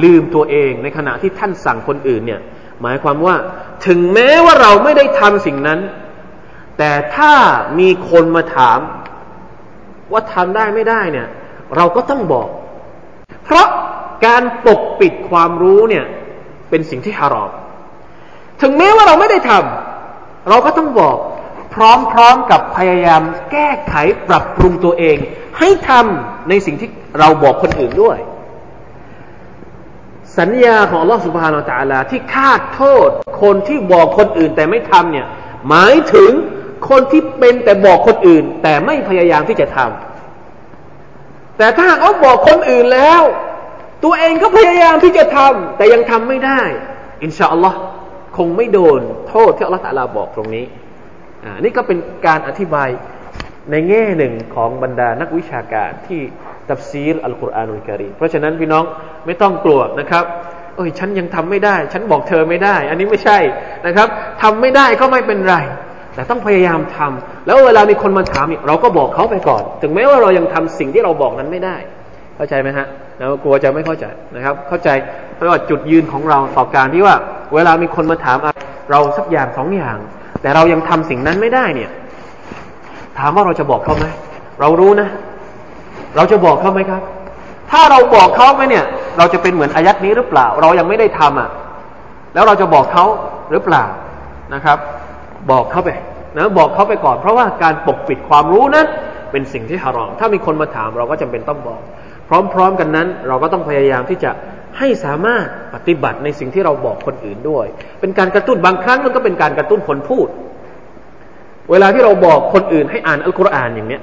[0.04, 2.41] ลืมตัวเองในขณะที่ท่านสั่งคนอื่นเนี่ย
[2.82, 3.36] หมายความว่า
[3.88, 5.80] ถึงแม้ว่าเราไม่ได้ทำสิ่งนั้น
[6.78, 7.34] แต่ถ้า
[7.80, 8.80] มีคนมาถาม
[10.12, 11.28] ว่าทำได้ไม่ได้เนี่ย
[11.76, 12.47] เราก็ต้องบอก
[13.43, 13.67] เพราะ
[14.26, 16.06] การปกปิดความรู้เนี่ย
[16.69, 17.52] เป็นสิ่งที่ฮารอม
[18.62, 21.17] ถึงแม้ว่าเราไม่ได้ทำเราก็ต้องบอก
[21.78, 23.96] พร้อมๆกับพยายามแก้ไข
[24.30, 25.18] ปรับปรุงตัวเอง
[25.60, 28.18] ให้ทำในสิ่งที่เราบอกคนอื่นด้วย
[30.40, 33.10] สัญญาของลอสุภาโนตาลาที่คาดโทษ
[33.42, 35.28] คนที่บอกคนอื่นแต่ไม่ทำเนี่ย
[35.68, 36.32] หมายถึง
[36.90, 43.22] คนที่เป็นแต่บอกคนอื่น แต่ไม่พยายามที่จะทำแต่ถ้าเขาบอกคนอื่นแล้ว
[44.04, 46.62] ตัวเองก็พยายามที่จะทำแต่ยังทำไม่ได้
[47.24, 47.80] อินชาอัลลอฮ์
[48.38, 50.66] คงไม่โดนโทษที่อัลลอฮ์ตาลาบอกตรงนี้
[51.48, 52.90] อ่านี่ก็เป็นการอธิบาย
[53.72, 56.22] ในแง่หนึ่งของบรรดานักวิชาการที่
[56.70, 58.84] ตัฟซีรอัลกุรอานุลกิริเพราะฉะนั้นพี่น้อง
[59.26, 60.24] ไม่ต้องกลัวนะครับ
[60.76, 63.38] เอ้ยฉันยังทำไม่ได้ ฉันบอกเธอไม่ได้ อันนี้ไม่ใช่
[63.86, 64.08] นะครับ
[64.42, 65.56] ทำไม่ได้ก็ไม่เป็นไร
[66.14, 71.78] แต่ต้องพยายามทำแล้วเวลามีคนมาถามเราก็บอกเขาไปก่อน ถึงแม้ว่าเรายังทำสิ่งที่เราบอกนั้นไม่ได้
[72.36, 74.06] เข้าใจไหมฮะเรากลัวจะไม่เข้าใจ
[74.36, 74.90] นะครับ เข้าใจ
[75.36, 77.16] เพราะว่าจุดยืนของเราต่อการที่ว่า
[77.54, 78.38] เวลามีคนมาถาม
[78.92, 79.98] เราสักอย่างสองอย่าง
[80.41, 81.91] แต่เรายังทำสิ่งนั้นไม่ได้เนี่ย
[83.19, 84.06] ถามว่าเราจะบอกเขาไหม
[84.62, 85.10] เรารู้นะ
[86.15, 87.02] เราจะบอกเขาไหมครับ
[87.71, 88.86] ถ้าเราบอกเขาไหมเนี่ย
[89.17, 91.50] เราจะเป็นเหมือนอายัดนี้หรือเปล่า เรายังไม่ได้ทำอะ
[92.34, 93.06] แล้วเราจะบอกเขา
[93.52, 93.84] หรือเปล่า
[94.54, 94.78] นะครับ
[95.52, 95.89] บอกเขาไป
[96.38, 98.86] นะบอกเขาไปก่อน เพราะว่าการปกปิดความรู้นั้น
[99.32, 101.82] เป็นสิ่งที่ฮารอมถ้ามีคนมาถามเราก็จำเป็นต้องบอก
[102.54, 104.32] พร้อม ๆ กันนั้น เราก็ต้องพยายามที่จะ
[104.80, 107.66] ให้สามารถปฏิบัติในสิ่งที่เราบอกคนอื่นด้วย
[108.00, 110.28] เป็นการกระตุ้นบางครั้งมันก็เป็นการกระตุ้นคนพูด
[111.72, 114.02] เวลาที่เราบอกคนอื่นให้อ่านอัลกุรอานอย่างเนี้ย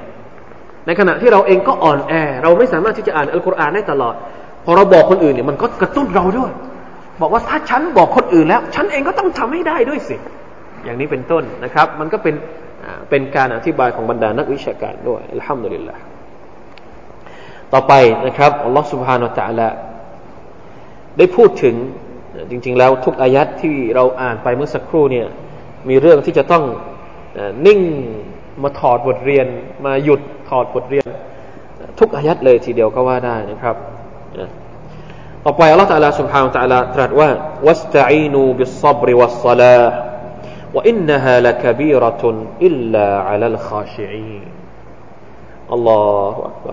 [0.86, 4.14] ในขณะที่เราเองก็อ่อนแอ เราไม่สามารถที่จะอ่านอัลกุรอานได้ตลอด
[4.64, 6.52] พอเราบอกคนอื่นเนี่ยมันก็กระตุ้นเราด้วย
[7.20, 10.16] บอกว่าถ้าฉันบอกคนอื่นแล้ว ฉันเองก็ต้องทำให้ได้ด้วยสิ
[10.84, 12.34] อย่างนี้เป็นต้นนะครับ มันก็เป็น
[13.10, 15.94] เป็นการอธิบายของบรรดานักวิชาการด้วยอัลฮัมดุลิลละ
[17.72, 17.92] ต่อไป
[18.26, 19.68] นะครับอัลลอฮฺสุบฮานาะตะลา
[21.18, 21.74] ได้พูดถึง
[22.50, 25.26] จริง ๆ แล้วทุกอายัดที่เราอ่านไปเมื่อสักครู่เนี่ย
[25.88, 26.64] มีเรื่องที่จะต้อง
[27.66, 27.80] นิ่ง
[28.62, 29.46] มาถอดบทเรียน
[29.84, 31.06] มาหยุดถอดบทเรียน
[31.98, 33.76] ทุกอายัดเลยทีเดียวก็ว่าได้นะครับ
[35.44, 37.30] ต่อไปอัลลอฮฺตาลาสุบฮานตะลาตรัสว่า
[37.66, 44.38] واستعينوا بالصبر والصلاة وإنها لكبيرة إلا على الخاشعين
[45.72, 46.00] อัลลอ
[46.34, 46.68] ฮฺ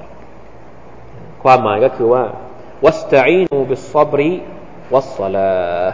[1.44, 2.24] ความหมายก็คือว่า
[2.85, 4.21] واستعينوا بالصبر
[4.93, 5.89] والصلاة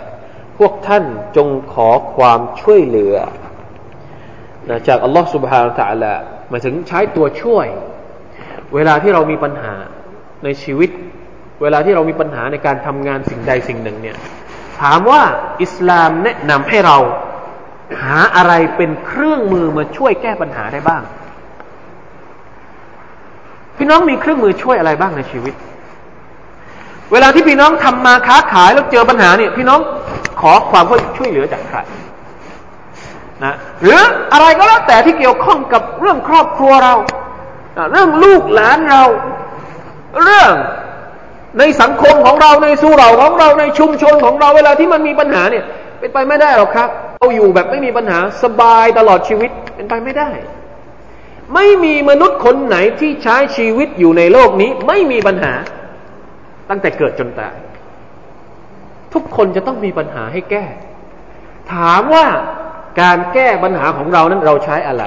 [0.59, 1.05] พวกท่าน
[1.37, 3.17] จงขอความช่วยเหลือ
[4.69, 6.13] นะจากอัลลอฮ์ سبحانه และ تعالى
[6.51, 7.67] หมายถึงใช้ตัวช่วย
[8.75, 9.75] เวลาที่เรามีปัญหา
[10.45, 10.91] ในชีวิต
[11.63, 14.17] เวลาที่เรามีปัญหาในการทำงานสิ่งใดสิ่งหนึ่งเนี่ย
[14.81, 15.23] ถามว่า
[15.63, 16.99] อิสลามแนะนำให้เรา
[18.03, 21.03] หาอะไรเป็นเครื่องมือมาช่วยแก้ปัญหาได้บ้าง
[23.77, 25.55] พี่น้องมีเครื่องมือช่วยอะไรบ้างในชีวิต
[27.12, 29.80] เวลาที่พี่น้องทำมาค้าขายแล้วเจอปัญหาเนี่ย พี่น้อง
[30.42, 30.86] ขอความ
[31.18, 31.78] ช่วยเหลือจากใคร
[33.44, 34.00] นะหรือ
[34.34, 36.94] อะไรก็แล้วแต่ที่เกี่ยวข้องกับเรื่องครอบครัวเรา
[37.92, 39.04] เรื่องลูกหลานเรา
[40.24, 40.54] เรื่อง
[41.60, 45.64] ในสังคมของเราในสู่เราของเราในชุมชนของเราเวลาที่มันมีปัญหาเนี่ย
[46.00, 46.90] เป็นไปไม่ได้หรอกครับ
[47.20, 50.30] เราอยู่แบบไม่มีปัญหาสบายตลอดชีวิตเป็นไปไม่ได้
[51.54, 55.54] ไม่มีมนุษย์คนไหนที่ใช้ชีวิตอยู่ในโลกนี้ ไม่มีปัญหา
[56.70, 57.56] ตั้งแต่เกิดจนตาย
[59.14, 60.66] ทุกคนจะต้องมีปัญหาให้แก้
[61.74, 62.26] ถามว่า
[63.02, 65.04] การแก้ปัญหาของเรานั้นเราใช้อะไร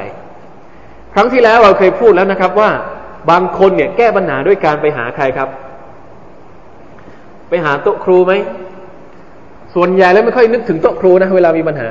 [1.15, 2.71] ครั้งที่แล้วเราเคยพูดแล้วนะครับว่า
[3.31, 5.49] บางคนเนี่ยแก้ปัญหาด้วยการไปหาใครครับ
[7.49, 8.33] ไปหาโต๊ะครูไหม
[9.75, 11.89] ส่วนใหญ่แล้วไม่ค่อยนึกถึงโต๊ะครูนะเวลามีปัญหา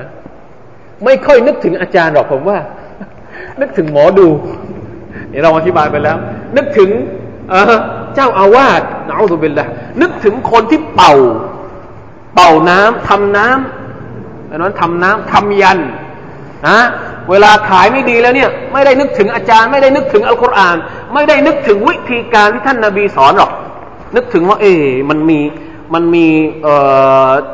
[1.05, 2.59] ไม่ค่อยนึกถึงอาจารย์หรอกผมว่า
[3.61, 4.27] นึกถึงหมอดู
[5.31, 6.17] นี่เราอธิบายไปแล้ว
[6.57, 6.89] นึกถึง
[8.15, 9.65] เจ้าอาวาสนะอัลลอฮฺบิลละ
[10.01, 11.13] นึกถึงคนที่เป่า
[12.35, 15.79] เป่าน้ำทำน้ำดังนั้นทำน้ำทำยัน
[16.67, 16.79] นะ
[17.29, 20.77] เวลาขายไม่ดีแล้วเนี่ย ไม่ได้นึกถึงอาจารย์ ไม่ได้นึกถึงอัลกุรอาน
[21.13, 23.51] ไม่ได้นึกถึงวิธีการที่ท่านนาบีสอนหรอก
[24.15, 24.73] นึกถึงว่า เอ๊
[25.09, 25.39] มันมี
[25.93, 26.27] มันมี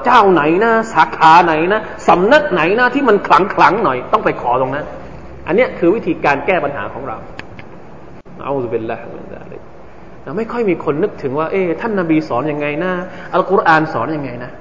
[0.05, 4.85] เจ้าไหนนะ สาขาไหนนะสำนักไหนนะที่มันขลังขลังหน่อย ต้องไปขอตรงนั้น
[5.47, 7.17] อันนี้คือวิธีการแก้ปัญหาของเรา
[8.43, 8.97] เอาสุบิลละ
[10.37, 12.91] ไม่ค่อยมีคนนึกถึงว่า เอ๊ท่านนาบีสอนอยังไงนะ
[13.33, 14.51] อัลกุรอานสอนอยังไงนะ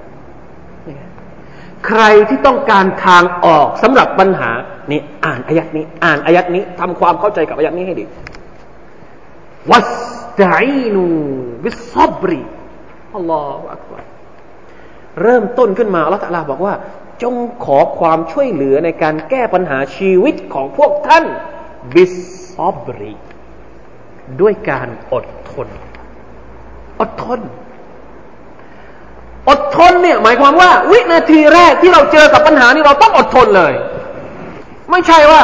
[1.87, 4.51] ใครที่ต้องการทางออกสำหรับปัญหา
[4.91, 8.05] นี่อ่านอายัดนี้ อ่านอายัดนี้ทำความเข้าใจกับอายัดนี้ให้ดี
[9.71, 14.03] واستعينوا بالصبر الله أكبر
[15.21, 16.73] เริ่มต้นขึ้นมาอัลลอฮฺบอกว่า
[17.23, 21.25] จงขอความช่วยเหลือในการแก้ปัญหาชีวิตของพวกท่าน
[21.95, 22.15] บิส
[22.55, 23.13] ซับรี
[24.41, 25.67] ด้วยการอดทน
[26.99, 27.39] อดทน
[29.49, 33.73] อดทนเนี่ย หมายความว่า วินาทีแรกที่เราเจอกับปัญหานี่เราต้องอดทนเลย
[34.91, 35.43] ไม่ใช่ว่า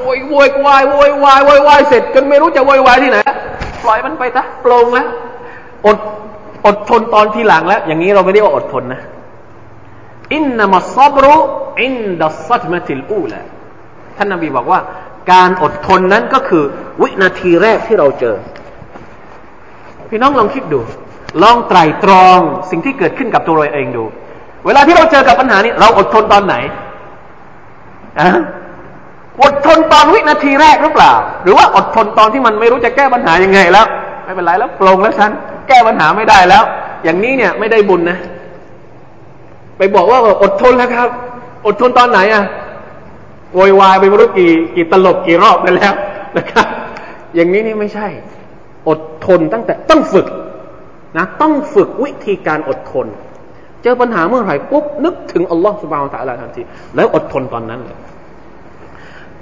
[0.00, 3.18] โวยโวยวายโวยวายโวยวายเสร็จจนไม่รู้จะโวยวายที่ไหน
[3.84, 5.06] ปล่อยมันไปซะปลงแล้ว
[5.86, 5.98] อด
[6.66, 9.00] อดทนตอนทีหลังแล้ว อย่างนี้เราไม่ได้ว่าอดทนนะ
[10.34, 11.34] อินนามัสซับรุ
[11.82, 13.40] อินดัสซัตมะติลอูละ
[14.16, 14.80] ท่านนบีบอกว่า
[15.30, 16.64] การอดทนนั้นก็คือ
[17.02, 18.36] วินาทีแรกที่เราเจอ
[20.10, 20.80] พี่น้องลองคิดดู
[21.42, 22.38] ลองไตรตรอง
[22.70, 24.04] สิ่งที่เกิดขึ้นกับตัวเราเองดู
[24.66, 26.54] เวลาที่เราเจอกับปัญหานี้เราอดทนตอนไหน
[28.20, 28.28] อะ
[29.42, 33.86] อดทนตอนวินาทีแรกหรือเปล่า หรือว่าอดทนตอนที่มันไม่รู้จะแก้ปัญหายังไงแล้ว
[34.24, 35.30] ไม่เป็นไรแล้วปลงแล้วฉัน
[35.68, 36.62] แก้ปัญหาไม่ได้แล้ว
[37.04, 38.18] อย่างนี้เนี่ยไม่ได้บุญนะ
[39.78, 41.08] ไปบอกว่าอดทนแล้วครับ
[41.66, 42.44] อดทนตอนไหนอะ
[43.54, 45.94] โวยวายไปไม่รู้กี่กี่ตลบกี่รอบไปแล้ว
[46.38, 46.66] นะครับ
[47.34, 48.08] อย่างนี้นี่ไม่ใช่
[48.88, 50.26] อดทนตั้งแต่ต้องฝึก
[51.16, 53.06] นะต้องฝึกวิธีการอดทน
[53.82, 56.62] เจอปัญหาเมื่อไหร่ปุ๊บนึกถึงอัลลอฮฺสุบานตะลาทันที
[56.96, 57.96] แล้วอดทนตอนนั้นเลย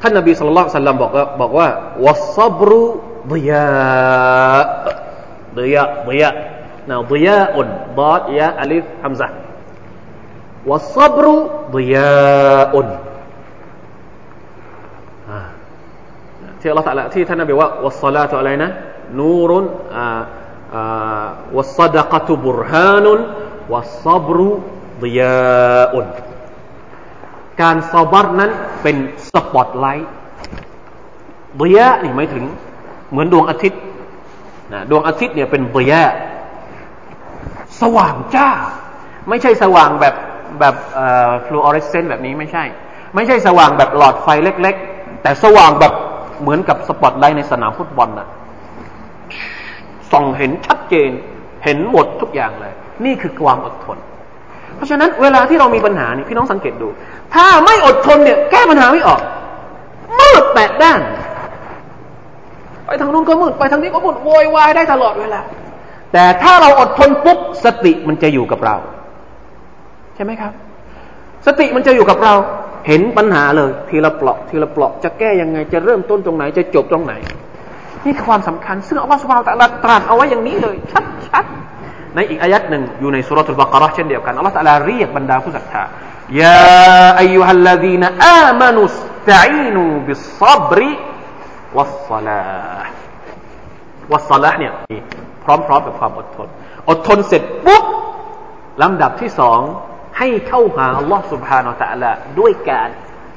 [0.00, 1.68] ท่านนบีสุลต่านสัลลัมบอกว่าบอกว่า
[2.06, 2.82] วัซับรุ
[3.32, 4.60] ดยา
[5.58, 6.30] ดยาดยา
[6.88, 7.68] นะดยาอุน
[8.00, 9.28] ดอดยาอัลิฟฮัมซะ
[10.70, 11.34] วัซับรุ
[11.76, 12.88] ดยาอุน
[16.60, 18.70] ที่อัลลอฮฺตะลาที่ท่านนบีว่าวัสลาตุอะไรนะ
[19.18, 19.64] นูรุน
[19.96, 23.18] อ่าวัสดกตุบุรฮานุน
[23.72, 24.48] วัสซับรุ
[25.02, 26.06] ดิยาอุน
[27.60, 28.50] การซอบารนั้น
[28.82, 28.96] เป็น
[29.32, 30.10] สปอตไลท์
[31.60, 32.44] ضياء นี่หมายถึง
[33.10, 33.80] เหมือนดวงอาทิตย์
[34.72, 36.04] นะดวงอาทิตย์เนี่ยเป็น ضياء
[37.80, 38.48] สว่างจ้า
[39.28, 40.14] ไม่ใช่สว่างแบบ
[40.60, 40.74] แบบ
[41.46, 42.64] ฟลูออเรสเซนต์แบบนี้ไม่ใช่
[43.14, 45.92] ไม่ใช่สว่างแบบหลอดไฟเล็ก ๆ แต่สว่างแบบ
[46.40, 48.28] เหมือนกับสปอตไลท์ในสนามฟุตบอลนะ
[50.12, 51.10] ส่องเห็นชัดเจน
[51.64, 52.72] เห็นหมดทุกอย่างเลย
[53.04, 53.98] นี่คือความอดทน
[54.76, 56.88] เพราะฉะนั้นเวลาที่เรามีปัญหานี่พี่น้องสังเกตดู
[57.34, 59.20] ถ้าไม่อดทนเนี่ย แก้ปัญหาไม่ออก
[60.20, 61.00] มืดแปดด้าน
[62.86, 65.40] ไปทางนู้นก็มืดไปทางนี้ก็มืดโวยวายได้ตลอดเวลา
[66.12, 68.76] แต่ถ้าเราอดทนปุ๊บสติมันจะอยู่กับเรา
[70.14, 70.52] ใช่ไหมครับ
[71.46, 72.34] สติมันจะอยู่กับเรา
[72.86, 77.14] เห็นปัญหาเลย ทีละเปลาะทีละเปลาะจะแก้ยังไงจะเริ่มต้นตรงไหน จะจบตรงไหน
[78.04, 80.76] นี่คือความสำคัญ ซึ่งอัลลอฮฺสุบฮานตะลาตรัสเอาไว้อย่างนี้เลย
[81.26, 85.82] ชัดๆในอีกอายัดหนึ่งอยู่ใน سورة البقرة เช่นเดียวกันอัลลอฮฺตะลาเรียกบรรดาผู้ศรัทธา
[86.40, 86.60] يا أيها
[87.20, 94.72] الذين آمنوا استعينوا بالصبر والصلاة والصلاة เนี่ย
[95.44, 96.48] พร้อมๆกับความอดทน
[96.88, 97.84] อดทนเสร็จปุ๊บ
[98.82, 99.60] ลำดับที่สอง
[100.19, 102.89] ให้เข้าหาอัลลอฮฺ سبحانه และ تعالى ด้วยการ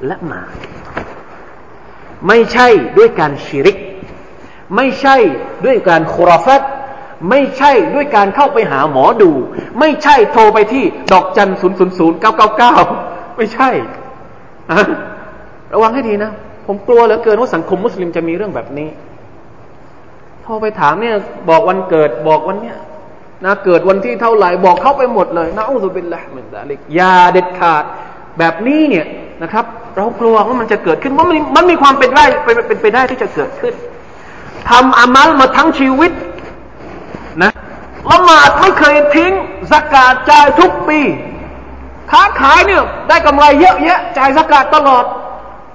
[0.09, 0.53] ละหมาด
[2.27, 2.67] ไม่ใช่
[2.97, 3.77] ด้วยการชิริก
[4.75, 5.15] ไม่ใช่
[5.65, 6.61] ด้วยการคราฟัต
[7.29, 9.31] ไม่ใช่ด้วยการเข้าไปหาหมอดู
[9.79, 12.75] ไม่ใช่โทรไปที่ดอกจันศูนย์ศูนย์ศูนย์เก้าเก้าเก้า
[13.37, 13.69] ไม่ใช่
[15.73, 16.31] ระวังให้ดีนะ
[16.65, 18.89] ผมกลัวเหลือเกินว่าสังคมมุสลิมจะมีเรื่องแบบนี้
[20.43, 21.15] โทรไปถามเนี่ย
[21.49, 22.77] บอกวันเกิดบอกวันเนี้ย
[23.44, 26.64] นะเกิดวันที่เท่าไหร่บอกเขาไปหมดเลยนะอุบิลละเหมือนกัน
[26.98, 27.84] ยาเด็ดขาด
[28.38, 29.06] แบบนี้เนี่ย
[29.42, 29.64] นะครับ
[29.96, 33.74] เรากลัวว่ามันจะเกิดขึ้นว่ามันมันมีความเป็นได้เป็นไปได้ที่จะเกิดขึ้น
[34.70, 36.12] ทำอามัลมาทั้งชีวิต
[37.42, 37.52] นะ
[38.10, 39.32] ละหมาดไม่เคยทิ้ง
[39.70, 41.00] สกาดจ่ายทุกปี
[42.10, 45.04] ค้าขายเนี่ยได้กำไรเยอะแยะจ่ายสกาดตลอด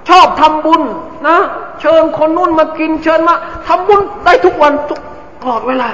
[0.08, 0.82] ชอบทำบุญ
[1.28, 1.38] นะ
[1.80, 3.34] เชิญคนนู้นมากินเชิญมา
[3.66, 5.00] ทำบุญได้ทุกวันทุก
[5.40, 5.88] ตลอดเวลา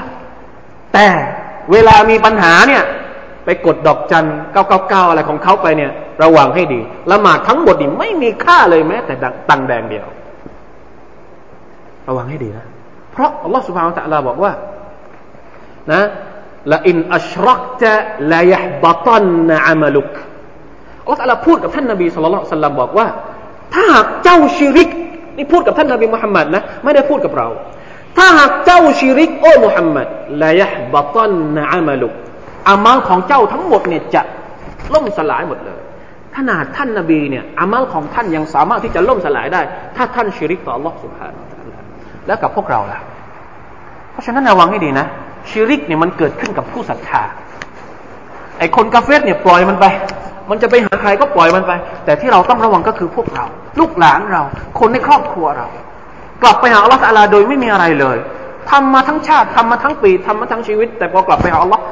[0.94, 1.06] แต่
[1.72, 2.82] เวลามีปัญหาเนี่ย
[3.44, 5.90] ไปกดดอกจันเก้าเก้าเก้าอะไรของเขาไปเนี่ย
[6.22, 6.80] ระวังให้ดี
[7.12, 9.14] ละหมาดทั้งหมดนี่ไม่มีค่าเลยแม้ แต่
[9.50, 10.06] ตังแดงเดียว
[12.08, 12.66] ระวังให้ดีนะ
[13.12, 14.52] เพราะอัลลอฮฺสุบฮานตะลาบอกว่า
[15.92, 16.02] นะ
[16.72, 17.92] ละอินอัชรักจะ
[18.32, 20.12] ละยห์บตันนะอามลุก
[21.02, 23.06] อัลลอฮฺตะลาพูดกับท่านนบีสุลต่านบอกว่า
[23.74, 24.88] ถ้าหากเจ้าชิริก
[25.36, 27.48] นี่พูดกับท่านนบีมุฮัมมัดนะ ไม่ได้พูดกับเรา
[28.17, 30.07] ถ้าหากเจ้าชิริกโอ้มุฮัมมัด
[30.43, 32.13] ละยห์บตันนะอามัลุก
[32.69, 34.21] อามัลของเจ้าทั้งหมดเนี่ยจะ
[34.93, 35.79] ล่มสลายหมดเลย
[36.37, 39.61] ขนาดท่านนบีเนี่ยอามัลของท่านยังสามารถที่จะล่มสลายได้
[39.95, 41.77] ถ้าท่านชิริกต่อ Allah سبحانه และ تعالى
[42.27, 42.99] แล้วกับพวกเราล่ะ
[44.11, 45.05] เพราะฉะนั้นระวังให้ดีนะ
[45.49, 47.23] ชิริกเนี่ยมันเกิดขึ้นกับผู้ศรัทธา
[48.59, 49.85] ไอ้คนกาเฟสเนี่ยปล่อยมันไป
[50.49, 51.71] มันจะไปหาใครก็ปล่อยมันไป
[52.05, 53.45] แต่ที่เราต้องระวังก็คือพวกเรา
[53.79, 54.43] ลูกหลานเรา
[54.79, 55.67] คนในครอบครัวเรา
[56.42, 58.18] กลับไปหาอัลลอฮฺอัลลโดยไม่มีอะไรเลย
[58.70, 61.82] ทำมาทั้งชาติทำมาทั้งปีทำมาทั้งชีวิต แต่พอกลับไปหาอัลลอฮฺ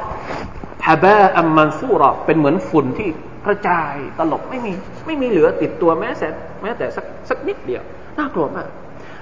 [0.87, 3.09] ฮะบะอัมมันซูรอเป็นเหมือนฝุ่นที่
[3.45, 4.71] กระจายตลบไม่มี
[5.05, 6.27] ไม่มีเหลือติดตัวแม้แต่
[6.61, 7.83] แม้แต่สักสักนิดเดียว
[8.17, 8.69] น่ากลัวมาก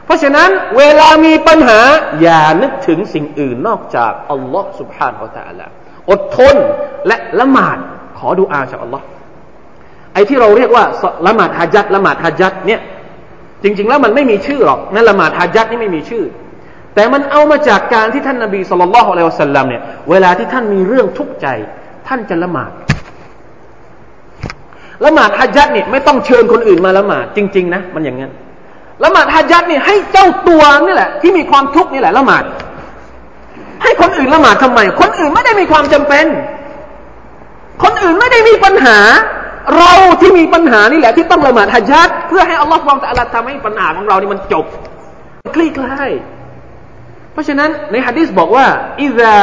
[0.05, 1.80] เพราะฉะนั้นเวลามีปัญหา
[2.21, 5.65] อย่านึกถึงสิ่งอื่นนอกจากอัลลอฮฺสุบฮานอัลตะลา
[6.11, 6.55] อดทน
[7.07, 7.78] และละหมาด
[8.17, 9.05] ขอดูอาจากอัลลอฮ์
[10.13, 10.86] ไอ้ที่เราเรียกว่า
[11.28, 12.80] ละหมาดฮะจัดละหมาดฮะจัดเนี่ย
[13.64, 16.24] จริง ๆ แล้วมันไม่มีชื่อหรอกนั่นละหมาดฮะจัดนี่ไม่มีชื่อ
[16.95, 21.47] แต่มันเอามาจากการที่ท่านนบีสุลต่านละฮ์อะลัยฮิวสัลลัมเนี่ยเวลาที่ท่านมีเรื่องทุกข์ใจ
[22.07, 22.72] ท่านจะละหมาด
[25.05, 28.32] ละหมาดฮะจัดเนี่ยไม่ต้องเชิญคนอื่นมาละหมาดจริง ๆ นะ มันอย่างนั้น
[29.03, 32.43] ละหมาดฮะจัดเนี่ยให้เจ้าตัวนี่แหละ ที่มีความทุกข์นี่แหละละหมาด
[33.84, 36.26] ให้คนอื่นละหมาดทำไม คนอื่นไม่ได้มีความจำเป็น
[37.84, 38.97] คนอื่นไม่ได้มีปัญหา
[39.76, 39.91] เรา
[40.22, 44.66] ที่มีปัญหานี่แหละที่ต้องละหมาดฮะจัดเพื่อให้อัลลอฮฺฟังแต่อัลลอฮทำให้ปัญหาของเรานี่มันจบ
[45.55, 46.11] คลี่คลาย
[47.34, 48.66] เพราะฉะนั้นในฮะดีษบอกว่า
[49.03, 49.36] อิซา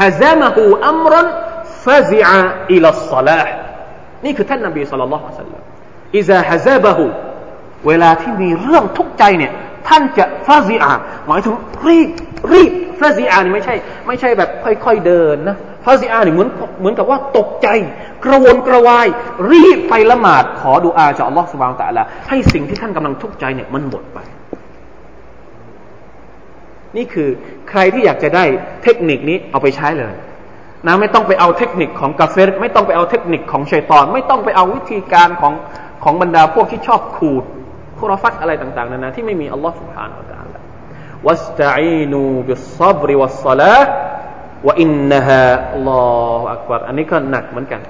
[0.00, 1.26] ฮะซามะฮูอัมรัน
[1.84, 2.40] ฟาซิอะ
[2.72, 3.54] อิลัสซลาห์
[4.24, 5.62] นี่คือท่านนบีสุลต่านละฮ์สัลลัม
[6.16, 7.04] อิซาฮะซาบะฮู
[7.86, 9.52] เวลาที่มีเรื่องทุกข์ใจเนี่ย
[9.88, 10.92] ท่านจะฟาซิอา
[11.26, 11.54] หมายถึง
[11.88, 12.08] รีบ
[12.52, 13.74] รีบฟาซิอานี่ไม่ใช่
[14.06, 16.48] ไม่ใช่แบบค่อย ๆเดินนะ ฟาซิอาเนี่ยเหมือน
[16.80, 17.68] เหมือนกับว่าตกใจ
[18.24, 19.06] กระวนกระวาย
[19.50, 24.18] รีบไปละหมาด ขอดูอาจากอัลลอฮฺสุบานตะละให้สิ่งที่ท่านกำลังทุกข์ใจเนี่ยมันหมดไป
[26.96, 27.28] นี่คือ
[27.70, 28.44] ใครที่อยากจะได้
[28.82, 30.14] เทคนิคนี้เอาไปใช้เลย
[30.86, 35.54] นะไม่ต้องไปเอาเทคนิคของกาเฟรไม่ต้องไปเอาเทคนิคของชัยตอน ไม่ต้องไปเอาวิธีการของ
[36.04, 37.44] ของบรรดาพวกที่ชอบขูด
[37.98, 40.56] คุรฟัตอะไรต่าง ๆนานาที่ไม่มีอัลลอฮฺสุบฮานาอัละอฮฺ
[41.26, 43.76] วัสตัยนูบิสซับริวัสซาลา
[44.66, 45.20] ว่าอินนา
[45.74, 46.04] อัลอ
[46.52, 47.80] อักบารอันนี้ก็หนักเหมือนกัน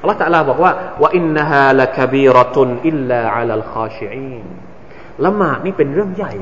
[0.00, 0.72] อัลลอฮฺตะลาบอกว่า
[1.02, 4.46] ว่าอินนฮาละคบีรตุนอิลลาอัลลคาชิอีน
[5.24, 6.32] ละหมาดนี่เป็นเรื่องใหญ่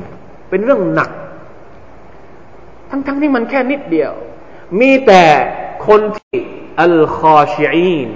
[0.49, 1.09] เป็นเรื่องหนัก
[2.89, 4.13] ทั้งๆที่มันแค่นิดเดียว
[4.79, 5.23] มีแต่
[5.87, 6.37] คนที่
[6.81, 8.09] الخاشعين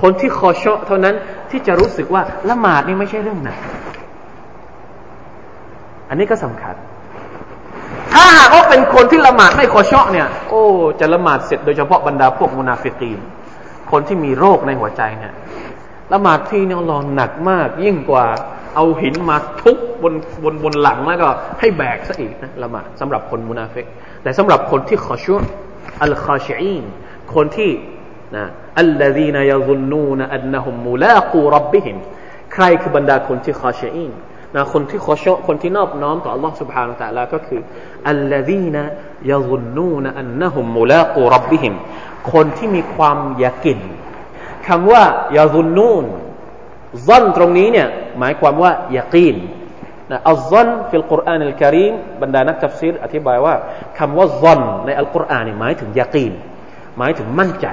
[0.00, 1.14] คนที่ خاشع เท่านั้น
[1.50, 3.58] ที่จะรู้สึกว่าละหมาดนี่ไม่ใช่เรื่องหนัก
[6.08, 6.74] อันนี้ก็สำคัญ
[8.12, 10.62] ถ้าหากว่าเป็นคนที่ละหมาดไม่ خاشع เนี่ย โอ้
[11.00, 13.18] จะละหมาดเสร็จโดยเฉพาะบรรดาพวก منافقين
[13.90, 15.34] คนที่มีโรคในหัวใจเนี่ย
[16.12, 18.24] ละหมาดที่เนี่ยรอหนักมาก ยิ่งกว่า
[18.74, 21.28] เอาหินมาทุบบนบนบนหลังแล้วก็
[21.60, 23.86] ให้แบกซะอีกนะละหมาดสำหรับคนมุนาฟิก
[24.22, 25.34] แต่สำหรับคนที่ขอชุ
[26.02, 26.84] อัลคาชีน
[27.34, 27.70] คนที่
[28.36, 28.44] นะ
[28.78, 31.96] อัลลซีนยซุนนูนอันนะฮุมมูลากูรับบิหิม
[32.52, 34.12] ใครคือบรรดาคนที่ขอชีน
[34.55, 37.61] นะคนที่ขอชคนที่นอบน้อมต่อ Allah سبحانه และ تعالى ก็คือ
[38.09, 38.77] อัลลซีน
[39.31, 41.73] ยาซุนนูนอันนะฮุมมุลากูรับบิหิม
[42.33, 43.79] คนที่มีความยากิน
[44.67, 45.03] คำว่า
[45.37, 46.05] ยาซุนนูน
[47.07, 47.87] ซันตรงนี้เนี่ย
[48.19, 49.35] หมายความว่ายากีน
[50.11, 53.55] นะอัลซันฟิลกุรอานอัลกิริมบรรดานักตัฟซีรอธิบายว่า
[53.97, 56.33] คำว่าซันในอัลกุรอานหมายถึงยากีน
[56.97, 57.67] หมายถึงมั่นใจ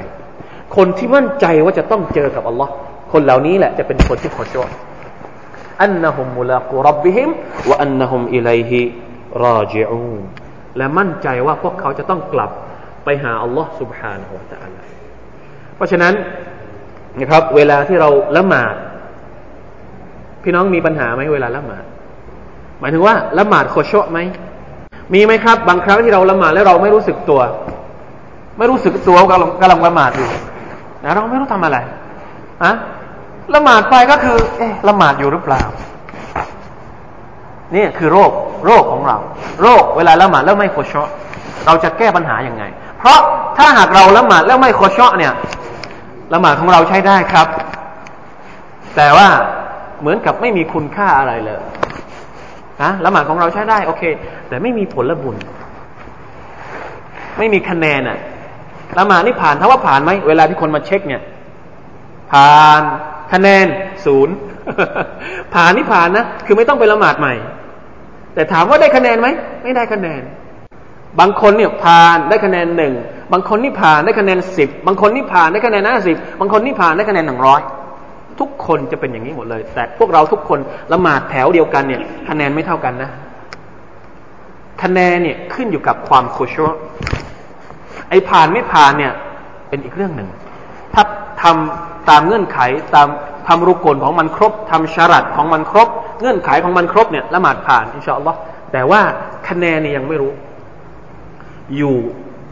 [0.76, 2.72] คนที่มั่นใจว่าจะต้องเจอกับอัลลอฮ์
[3.12, 4.68] คนเหล่านี้แหละจะเป็นคนที่ขอชอบ
[5.82, 7.30] อันนะฮุมมุลากูรับบิฮิม
[7.70, 8.80] วะอันนะฮุมอิลัยฮิ
[9.44, 10.22] ราจิอูน
[10.76, 12.50] และมั่นใจว่าพวกเขาจะต้องกลับ
[13.04, 14.80] ไปหาอัลลอฮ์ سبحانه และ تعالى
[15.76, 16.14] เพราะฉะนั้น
[17.18, 18.74] นะครับ เวลาที่เราละหมาด
[20.42, 21.84] พี่น้องมีปัญหาไหมเวลาละหมาด
[22.80, 24.18] หมายถึงว่าละหมาดโคชไหม
[25.14, 27.40] มีไหมครับ บางครั้งที่เราละหมาดแล้วเราไม่รู้สึกตัว
[28.58, 30.28] ไม่รู้สึกตัวกำลังกำลังละหมาดอยู่
[31.04, 31.78] นะเราไม่รู้ทำอะไร
[32.64, 32.72] อะ
[33.53, 35.61] ละหมาดไปก็คือ เอ๊ะละหมาดอยู่หรือเปล่า
[37.75, 38.31] นี่คือโรค
[38.65, 39.17] โรคของเรา
[39.61, 41.03] โรคเวลาละหมาดแล้วไม่โคชอ
[41.65, 42.63] เราจะแก้ปัญหาอย่างไง
[42.99, 43.19] เพราะ
[43.57, 45.33] ถ้าหากเราละหมาดแล้วไม่โคชอเนี่ย
[46.33, 47.47] ละหมาดของเราใช้ได้ครับ
[48.95, 49.27] แต่ว่า
[49.99, 51.61] เหมือนกับไม่มีคุณค่าอะไรเลย
[52.83, 54.03] นะละหมาดของเราใช้ได้โอเค
[54.47, 55.35] แต่ไม่มีผลบุญ
[57.37, 58.17] ไม่มีคะแนนอะ
[58.97, 61.21] ละหมาดนี่ผ่านถ้าว่าผ่านไหมเวลาที่คนมาเช็คเนี่ย
[62.35, 62.81] ผ่าน
[63.33, 63.65] คะแนน
[64.05, 64.35] ศูนย์
[65.53, 67.33] ผ่านนี่ผ่านนะคือไม่ต้องไปละหมาดใหม่
[68.33, 69.27] แต่ถามว่าได้คะแนนไหม
[69.63, 70.21] ไม่ได้คะแนน
[71.19, 72.93] บางคนเนี่ยผ่านได้คะแนนหนึ่ง
[73.33, 77.61] บางคนนี่ผ่านได้คะแนนสิบบางคนนี่ผ่านได้คะแนนห้าสิบบางคนนี่ผ่านได้คะแนนหนึ่งร้อย
[78.39, 80.59] ทุกคนจะเป็นอย่างนี้หมดเลย แต่พวกเราทุกคน
[80.91, 83.09] ละหมาดแถวเดียวกันเนี่ย คะแนนไม่เท่ากันนะ
[84.83, 86.57] คะแนนเนี่ยขึ้นอยู่กับความโคช
[88.09, 89.13] ไอ้ผ่านไม่ผ่านเนี่ย
[89.69, 90.29] เป็นอีกเรื่องหนึ่ง
[90.95, 91.03] ถ้า
[91.43, 92.59] ทำตามเงื่อนไข
[92.95, 93.07] ตาม
[93.47, 95.87] ทำรุกลของมันครบทำชารัดของมันครบ
[96.21, 98.37] เงื่อนไขของมันครบเนี่ยละหมาดผ่านอินชาอัลลอฮ์
[98.71, 99.01] แต่ว่า
[99.47, 100.31] คะแนนเนี่ยยังไม่รู้
[101.77, 101.95] อยู่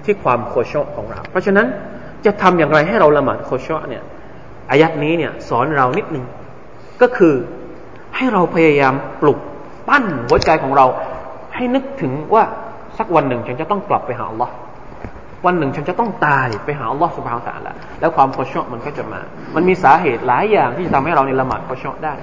[0.05, 1.67] ที่ความโคชของเรา เพราะฉะนั้น
[2.25, 4.03] จะทำอย่างไรให้เราละหมาดโคชเนี่ย
[4.69, 6.25] อายัดนี้เนี่ยสอนเรานิดหนึ่ง
[7.01, 7.33] ก็คือ
[8.15, 9.39] ให้เราพยายามปลุก
[9.87, 10.85] ปั้นหัวใจของเรา
[11.55, 12.43] ให้นึกถึงว่า
[12.97, 14.53] สักวันหนึ่งฉันจะต้องกลับไปหาอัลลอฮ์
[15.45, 19.21] วันหนึ่งฉันจะต้องตายไปหาอัลลอฮ์สุบฮาวตะละแล้วความขอชอบมันก็จะมา
[19.55, 22.13] มันมีสาเหตุหลายอย่างที่จะทำให้เราในละหมาดขอชอบได้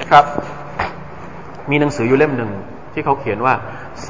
[0.00, 0.24] นะครับ
[1.70, 2.50] มีหนังสืออยู่เล่มหนึ่ง
[2.92, 3.54] ที่เขาเขียนว่า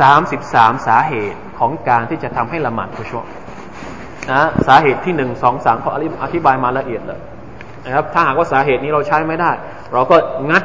[0.00, 3.26] สามสิบสามสาเหตุของการที่จะทำให้ละหมาดขอชอบ
[4.30, 5.90] นะสาเหตุที่หนึ่งสองสามเขา
[6.24, 7.20] อธิบายมาละเอียดเลย
[7.84, 9.50] นะครับ ถ้าหากว่าสาเหตุนี้เราใช้ไม่ได้
[9.92, 10.16] เราก็
[10.50, 10.62] งัด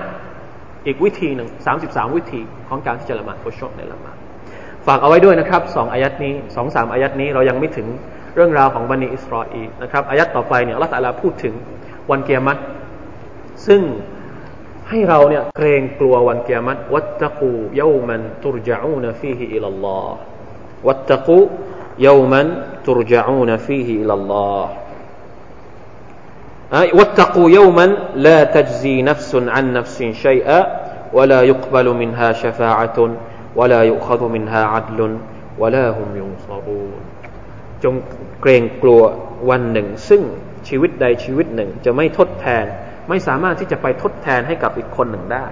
[0.86, 4.16] อีกวิธีหนึ่งสามสิบสามวิธีของการที่จะละหมาดขอชอบในละหมาด
[4.87, 7.87] ฝากเอาไว้ด้วยนะครับสองอายัดนี้สองสามอายัดนี้เรายังไม่ถึง
[8.35, 11.55] เรื่องราวของบันิอิสราเอลนะครับอายัดต่อไปเนี่ยอัลลอฮฺพูดถึง
[12.11, 12.61] วันเกียรติ
[13.67, 13.83] ซึ่ง
[14.89, 20.17] ให้เราเนี่ยเกรงกลัววันเกียรติวัตตะกูเยามันตุรจอูนฟีฮิอิลลอฮ์
[20.87, 21.41] วัตตะกู
[22.03, 22.47] เยามัน
[22.87, 24.71] ตุรจอูนฟีฮิอิลลอฮ์
[26.73, 30.61] واتقوا يوما لا تجزي نفس عن نفس شيئا
[31.13, 32.99] ولا يقبل منها شفاعة
[33.59, 35.01] ولا يؤخذ منها عدل
[35.61, 37.01] ولا هم ينصرون
[37.85, 37.95] จง
[38.43, 39.03] เกรงกลัว
[39.51, 40.23] วันหนึ่ง ซึ่ง
[40.69, 42.65] ชีวิตใดชีวิตหนึ่ง จะไม่ทดแทน
[43.09, 45.45] ไม่สามารถที่จะไปทดแทนให้กับอีกคนหนึ่งได้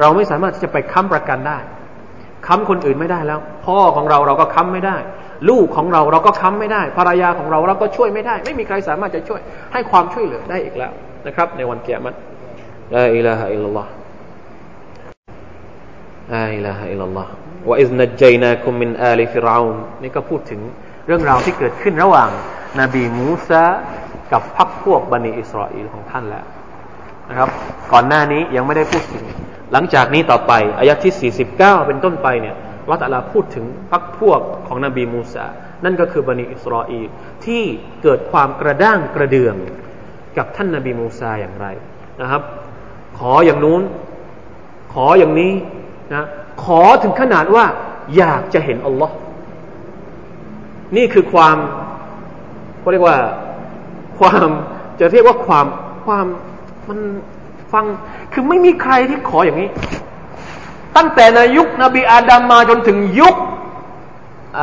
[0.00, 1.58] เราไม่สามารถที่จะไปค้ำประกันได้
[2.46, 4.96] ค้ำคนอื่นไม่ได้แล้ว พ่อของเราเราก็ค้ำไม่ได้
[5.50, 9.40] ลูกของเราเราก็ค้ำไม่ได้ ภรรยาของเราเราก็ช่วยไม่ได้ ไม่มีใครสามารถจะช่วย
[9.72, 10.92] ให้ความช่วยเหลือได้อีกแล้ว
[11.26, 12.16] นะครับ ในวันเกียรติ
[12.94, 13.90] ลาอิลาฮะอิลลัลลอฮ์
[16.34, 17.32] ลาอิลาฮะอิลลัลลอฮ์
[17.67, 20.61] ว่าอิสนัจจนาคุมมินอาลีฟิรอานนี่ก็พูดถึง
[21.07, 22.29] เรื่องราวที่เกิดขึ้นระหว่าง
[22.79, 23.63] นบีมูซา
[24.31, 26.45] กับพรรคพวกบนีอิสราเอลของท่านแล้ว
[27.29, 27.49] นะครับ
[27.91, 29.25] ก่อนหน้านี้ยังไม่ได้พูดถึง
[29.71, 32.55] หลังจากนี้ต่อไปอายะที่ 49 เป็นต้นไปเนี่ย
[32.89, 35.45] อัลลอฮฺตะอาลาพูดถึงพรรคพวกของนบีมูซา
[35.83, 37.07] นั่นก็คือบนีอิสราเอล
[37.45, 37.63] ที่
[38.03, 39.55] เกิดความกระด้างกระเดือง
[40.37, 41.67] กับท่านนบีมูซาอย่างไร
[42.21, 42.41] นะครับ
[43.19, 43.81] ขออย่างนู้น
[44.93, 45.53] ขออย่างนี้
[46.13, 46.25] นะ
[46.63, 47.65] ขอถึงขนาดว่า
[48.17, 49.15] อยากจะเห็นอัลลอฮ์
[50.95, 51.57] นี่คือความ
[52.79, 53.17] เขาเรียกว่า
[54.19, 54.47] ความ
[54.99, 55.65] จะเรียกว่าความ
[56.05, 56.25] ความ
[56.89, 56.99] มัน
[57.73, 57.85] ฟัง
[58.33, 59.69] คือไม่มีใครที่ขออย่างนี้
[60.97, 63.35] ตั้งแต่ในยุคนบีอาดัมมาจนถึงยุค
[64.59, 64.61] อ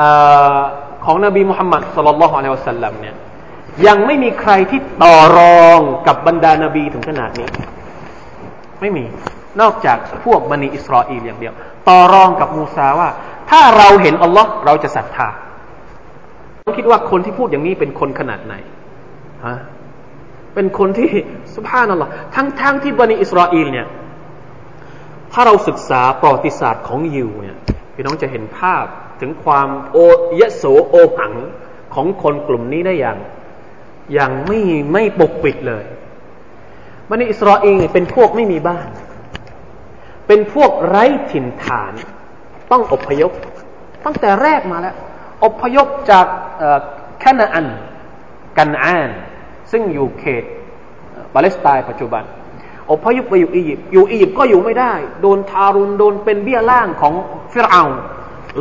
[1.05, 3.15] ของนบีมุฮัมมัดสุลลัลลอฮุอะลัยฮิวะสัลลัมเนี่ย
[3.87, 7.49] ยังไม่มีใครที่ต่อรองกับบรรดานาบีถึงขนาดนี้
[8.81, 9.05] ไม่มี
[9.61, 11.55] นอกจากพวกบันิอิสราเอลอย่างเดียว
[11.89, 13.09] ต่อรองกับมูซาว่า
[13.51, 15.29] ถ้าเราเห็นอัลลอฮ์เราจะศรัทธา
[16.65, 18.55] ต้องคิดว่าคนที่พูดอย่างนี้เป็นคนขนาดไหน
[19.47, 19.57] ฮะ
[20.55, 21.11] เป็นคนที่
[21.55, 23.87] สุภาพนั่นหรอทั้งทั้งที่บันิอิสราเอลเนี่ย
[25.33, 27.57] ถ้าเราศึกษาประวัติศาสตร์ของยิวเนี่ย
[27.95, 28.85] พี่น้องจะเห็นภาพ
[29.21, 29.99] ถึงความโอ
[30.41, 31.35] ยโสโอหัง
[31.95, 33.19] ของคนกลุ่มนี้ได้อย่าง
[34.15, 34.61] อย่างไม่
[34.93, 35.85] ไม่ปกปิดเลย
[37.11, 38.89] บันิอิสราเอลเป็นพวกไม่มีบ้าน
[40.27, 41.93] เป็นพวกไร้ถิ่นฐาน
[42.71, 43.33] ต้องอพยพ
[44.05, 44.97] ตั้งแต่แรกมาแล้ว
[45.45, 46.27] อพยพจาก
[47.21, 47.67] แคนาอัน
[48.59, 49.11] กันอาน
[49.71, 50.45] ซึ่งอยู่เขต
[51.35, 52.23] ปาเลสไตน์ปัจจุบัน
[52.91, 57.15] อพยพไปอยู่อียิปต์อยู่อียิปต์ก็อยู่ไม่ได้ โดนทารุณโดนเป็นเบี้ยล่างของ
[57.53, 57.85] ฟิรเอาน์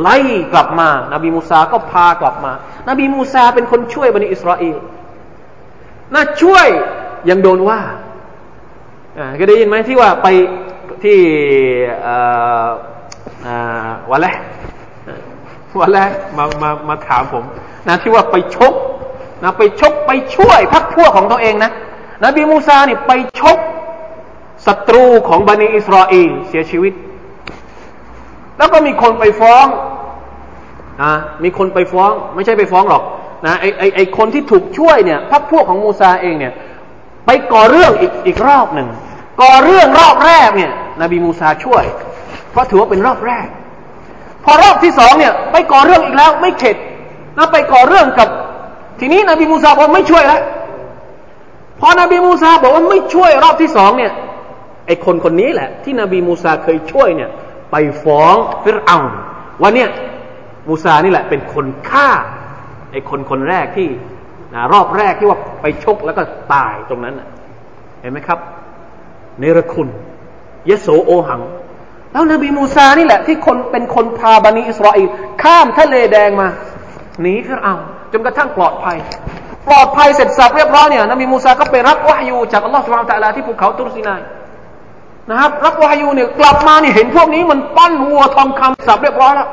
[0.00, 0.16] ไล่
[0.52, 2.52] กลับมา นบีมูซาก็พากลับมา
[2.88, 4.76] นบีมูซาเป็นคนช่วยบนีอิสราเอล
[6.14, 6.66] น่าช่วย
[7.30, 7.80] ยังโดนว่า
[9.18, 10.28] อ่าก็ได้ยินไหมที่ว่าไป
[11.04, 11.20] ที่
[14.10, 14.38] วันแรก
[15.80, 17.44] วันแรกมามามาถามผม
[17.88, 18.74] นะที่ว่าไปชก
[19.42, 21.70] นะไปชกไปช่วยพรรคพวกของตัวเองนะ
[22.24, 23.58] นบีมูซาเนี่ยไปชก
[24.66, 26.92] ศัตรูของบันิอิสราเอลเสียชีวิต
[28.58, 29.66] แล้วก็มีคนไปฟ้อง
[31.02, 31.12] นะ
[31.44, 33.02] มีคนไปฟ้อง ไม่ใช่ไปฟ้องหรอก
[33.46, 36.52] นะไอไอไอคนที่ถูกช่วยเนี่ยพรรคพวกของมูซาเองเนี่ย
[37.26, 38.88] ไปก่อเรื่องอีกอีกรอบหนึ่ง
[39.42, 40.72] ก่อเรื่องรอบแรกเนี่ย
[41.02, 41.84] นบีมูซาช่วย
[42.50, 43.46] เพราะถือว่าเป็นรอบแรก
[44.44, 46.76] พอรอบที่สองเนี่ย ไปก่อเรื่องอีกแล้วไม่เข็ด
[47.36, 48.28] นะไปก่อเรื่องกับ
[49.00, 50.42] ทีนี้นบีมูซาบอกไม่ช่วยแล้ว
[51.80, 54.12] พอนบีมูซาบอกว่าไม่ช่วยรอบที่สองเนี่ย
[54.86, 57.30] ไอคนคนนี้แหละ ที่นบีมูซาเคยช่วยเนี่ย
[57.70, 58.98] ไปฟ้องฟิรเอา
[59.60, 59.90] ว่าเนี่ย
[60.68, 62.08] มูซานี่แหละเป็นคนฆ่า
[62.92, 63.88] ไอคนคนแรกที่
[64.54, 66.22] นะรอบแรกที่ว่าไปชกแล้วก็
[66.52, 67.14] ตายตรงนั้น
[68.00, 68.38] เห็นไหมครับ
[69.38, 69.88] เนรคุณ
[70.70, 71.40] ยโสโอหัง
[72.12, 75.08] แล้วนบีมูซานี่แหละ ที่คนเป็นคนพาบนีอิสราเอล
[75.42, 76.48] ข้ามทะเลแดงมา
[77.20, 77.74] หนีฟิรเอาน์
[78.12, 78.96] จนกระทั่งปลอดภัย
[79.68, 84.20] ปลอดภัยเสร็จสรรพเรียบร้อยเนี่ยนบีมูซาก็ไปรับวะฮยูจากอัลลอฮฺ سبحانه وتعالى ที่ภูเขาตุรซีนาย
[85.30, 89.48] นะครับ รับวะฮยูเนี่ยกลับมาเนี่ยเห็นพวกนี้มันปั้นวัวทองคำสับเรียบร้อยแล้ว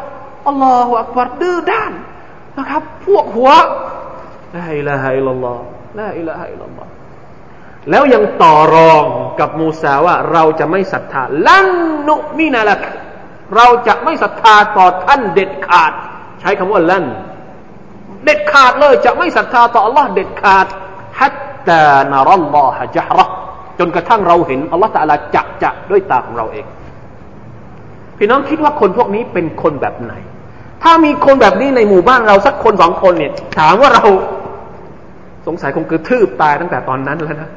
[0.48, 1.92] อัลลอฮฺอักบัรดื้อด้าน
[2.58, 3.52] นะครับ พวกหัว
[4.56, 6.92] لا إله إلا الله لا إله إلا الله
[7.90, 9.04] แล้วยังต่อรอง
[9.40, 11.68] กับมูซาว่าเราจะไม่ศรัทธาลัน
[12.08, 12.84] นุมินาลัก
[13.56, 15.92] เราจะไม่ศรัทธาต่อท่านเด็ดขาด
[16.42, 17.06] ใช้คำว่าลัน
[18.24, 20.68] เด็ดขาดเลยจะไม่ศรัทธาต่อ Allah เด็ดขาด
[21.20, 21.36] ฮัต
[21.68, 23.26] ตานารัลลอฮะจฮระ
[23.80, 26.66] จนกระทั่งเราเห็นอัลลอฮฺตะลาจะจะด้วยตาของเราเอง
[28.18, 30.14] พี่น้องคิดว่าคนพวกนี้เป็นคนแบบไหน
[30.84, 34.06] ถ้ามีคนแบบนี้ในหมู่บ้านเราสักคนสองคนเนี่ย ถามว่าเรา
[35.48, 37.50] สงสัยคงกระทืบตายตั้งแต่ตอนนั้นแล้วนะ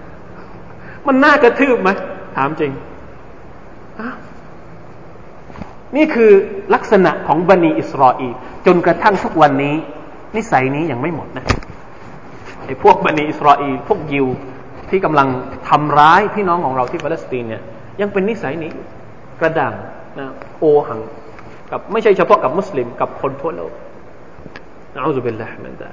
[1.07, 1.91] มันน่ากระทืบไหม
[2.37, 2.73] ถามจริง
[5.97, 6.33] นี่คือ
[6.75, 8.33] ลักษณะของบันีอิสราเอล
[8.67, 9.75] จนกระทั่งทุกวันนี้
[10.37, 11.45] นิสัยนี้ยังไม่หมดนะ
[12.67, 14.27] ไอ้พวกบันิอิสราเอลพวกยิว
[14.91, 15.29] ที่กำลัง
[15.69, 17.63] ทำร้ายพี่น้องของเราที่ปาเลสไตน์เนี่ย
[18.01, 18.73] ยังเป็นนิสัยนี้
[19.41, 19.75] กระด่าง
[20.19, 20.27] นะ
[20.59, 21.01] โอหัง
[21.71, 23.73] กับไม่ใช่เฉพาะกับมุสลิม กับคนทั่วโลก
[24.95, 25.91] นะอัลลอฮฺเบลละมันดา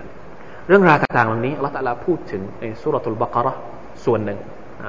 [0.67, 3.53] เรื่องราวต่างๆเหล่านี้อัลลอฮฺตะลาพูดถึงในสุรทูลบากระ
[4.05, 4.39] ส่วนหนึ่ง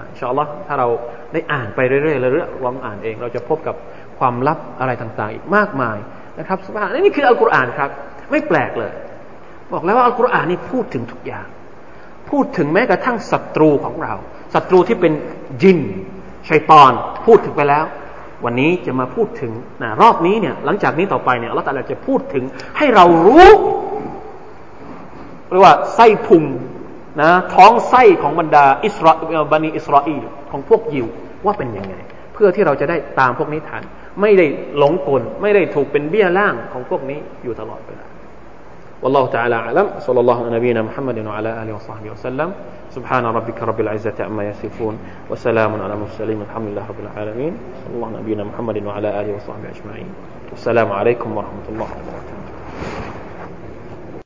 [0.08, 0.88] อินชาอัลลอฮ์ถ้าเรา
[1.32, 3.76] ได้อ่านไปเรื่อยๆเรื่อยๆลองอ่านเอง เราจะพบกับ
[4.18, 5.98] ความลับอะไรต่างๆ อีกมากมาย
[6.38, 7.90] นะครับสุภาพนี่คืออัลกุรอานครับ
[8.30, 8.92] ไม่แปลกเลย
[9.72, 11.46] บอกแล้วว่าอัลกุรอานนี่พูดถึงทุกอย่าง
[12.30, 14.14] พูดถึงแม้กระทั่งศัตรูของเรา
[14.54, 15.12] ศัตรูที่เป็น
[15.62, 15.78] จิน
[16.48, 16.92] ชัยตอน
[17.26, 17.84] พูดถึงไปแล้ว
[18.44, 22.44] วันนี้จะมาพูดถึงนะรอบนี้เนี่ยหลังจากนี้ต่อไปเนี่ยเราแต่ละจะพูดถึง
[22.78, 23.48] ให้เรารู้
[25.48, 26.44] เรียกว่าไส้พุง
[27.21, 29.11] นะท้องไส้ของบรรดาอิสรา
[29.51, 31.07] บันีอิสราเอลของพวกยิว
[31.45, 31.95] ว่าเป็นยังไง
[32.33, 33.83] เพื่อที่เราจะได้ตามพวกนี้ทัน
[34.21, 34.45] ไม่ได้
[34.77, 38.07] หลงกล ไม่ได้ถูกเป็นเบี้ยล่างของพวกนี้อยู่ตลอดเวลา
[39.03, 42.49] والله تعالى أعلم صلى الله على نبينا محمد وعلى آله وصحبه وسلم
[42.91, 44.99] سبحان ربك رب العزة عما يصفون
[45.29, 47.53] وسلام على المرسلين الحمد لله رب العالمين
[47.85, 50.09] صلى الله على نبينا محمد وعلى آله وصحبه أجمعين
[50.53, 52.40] السلام عليكم ورحمة الله وبركاته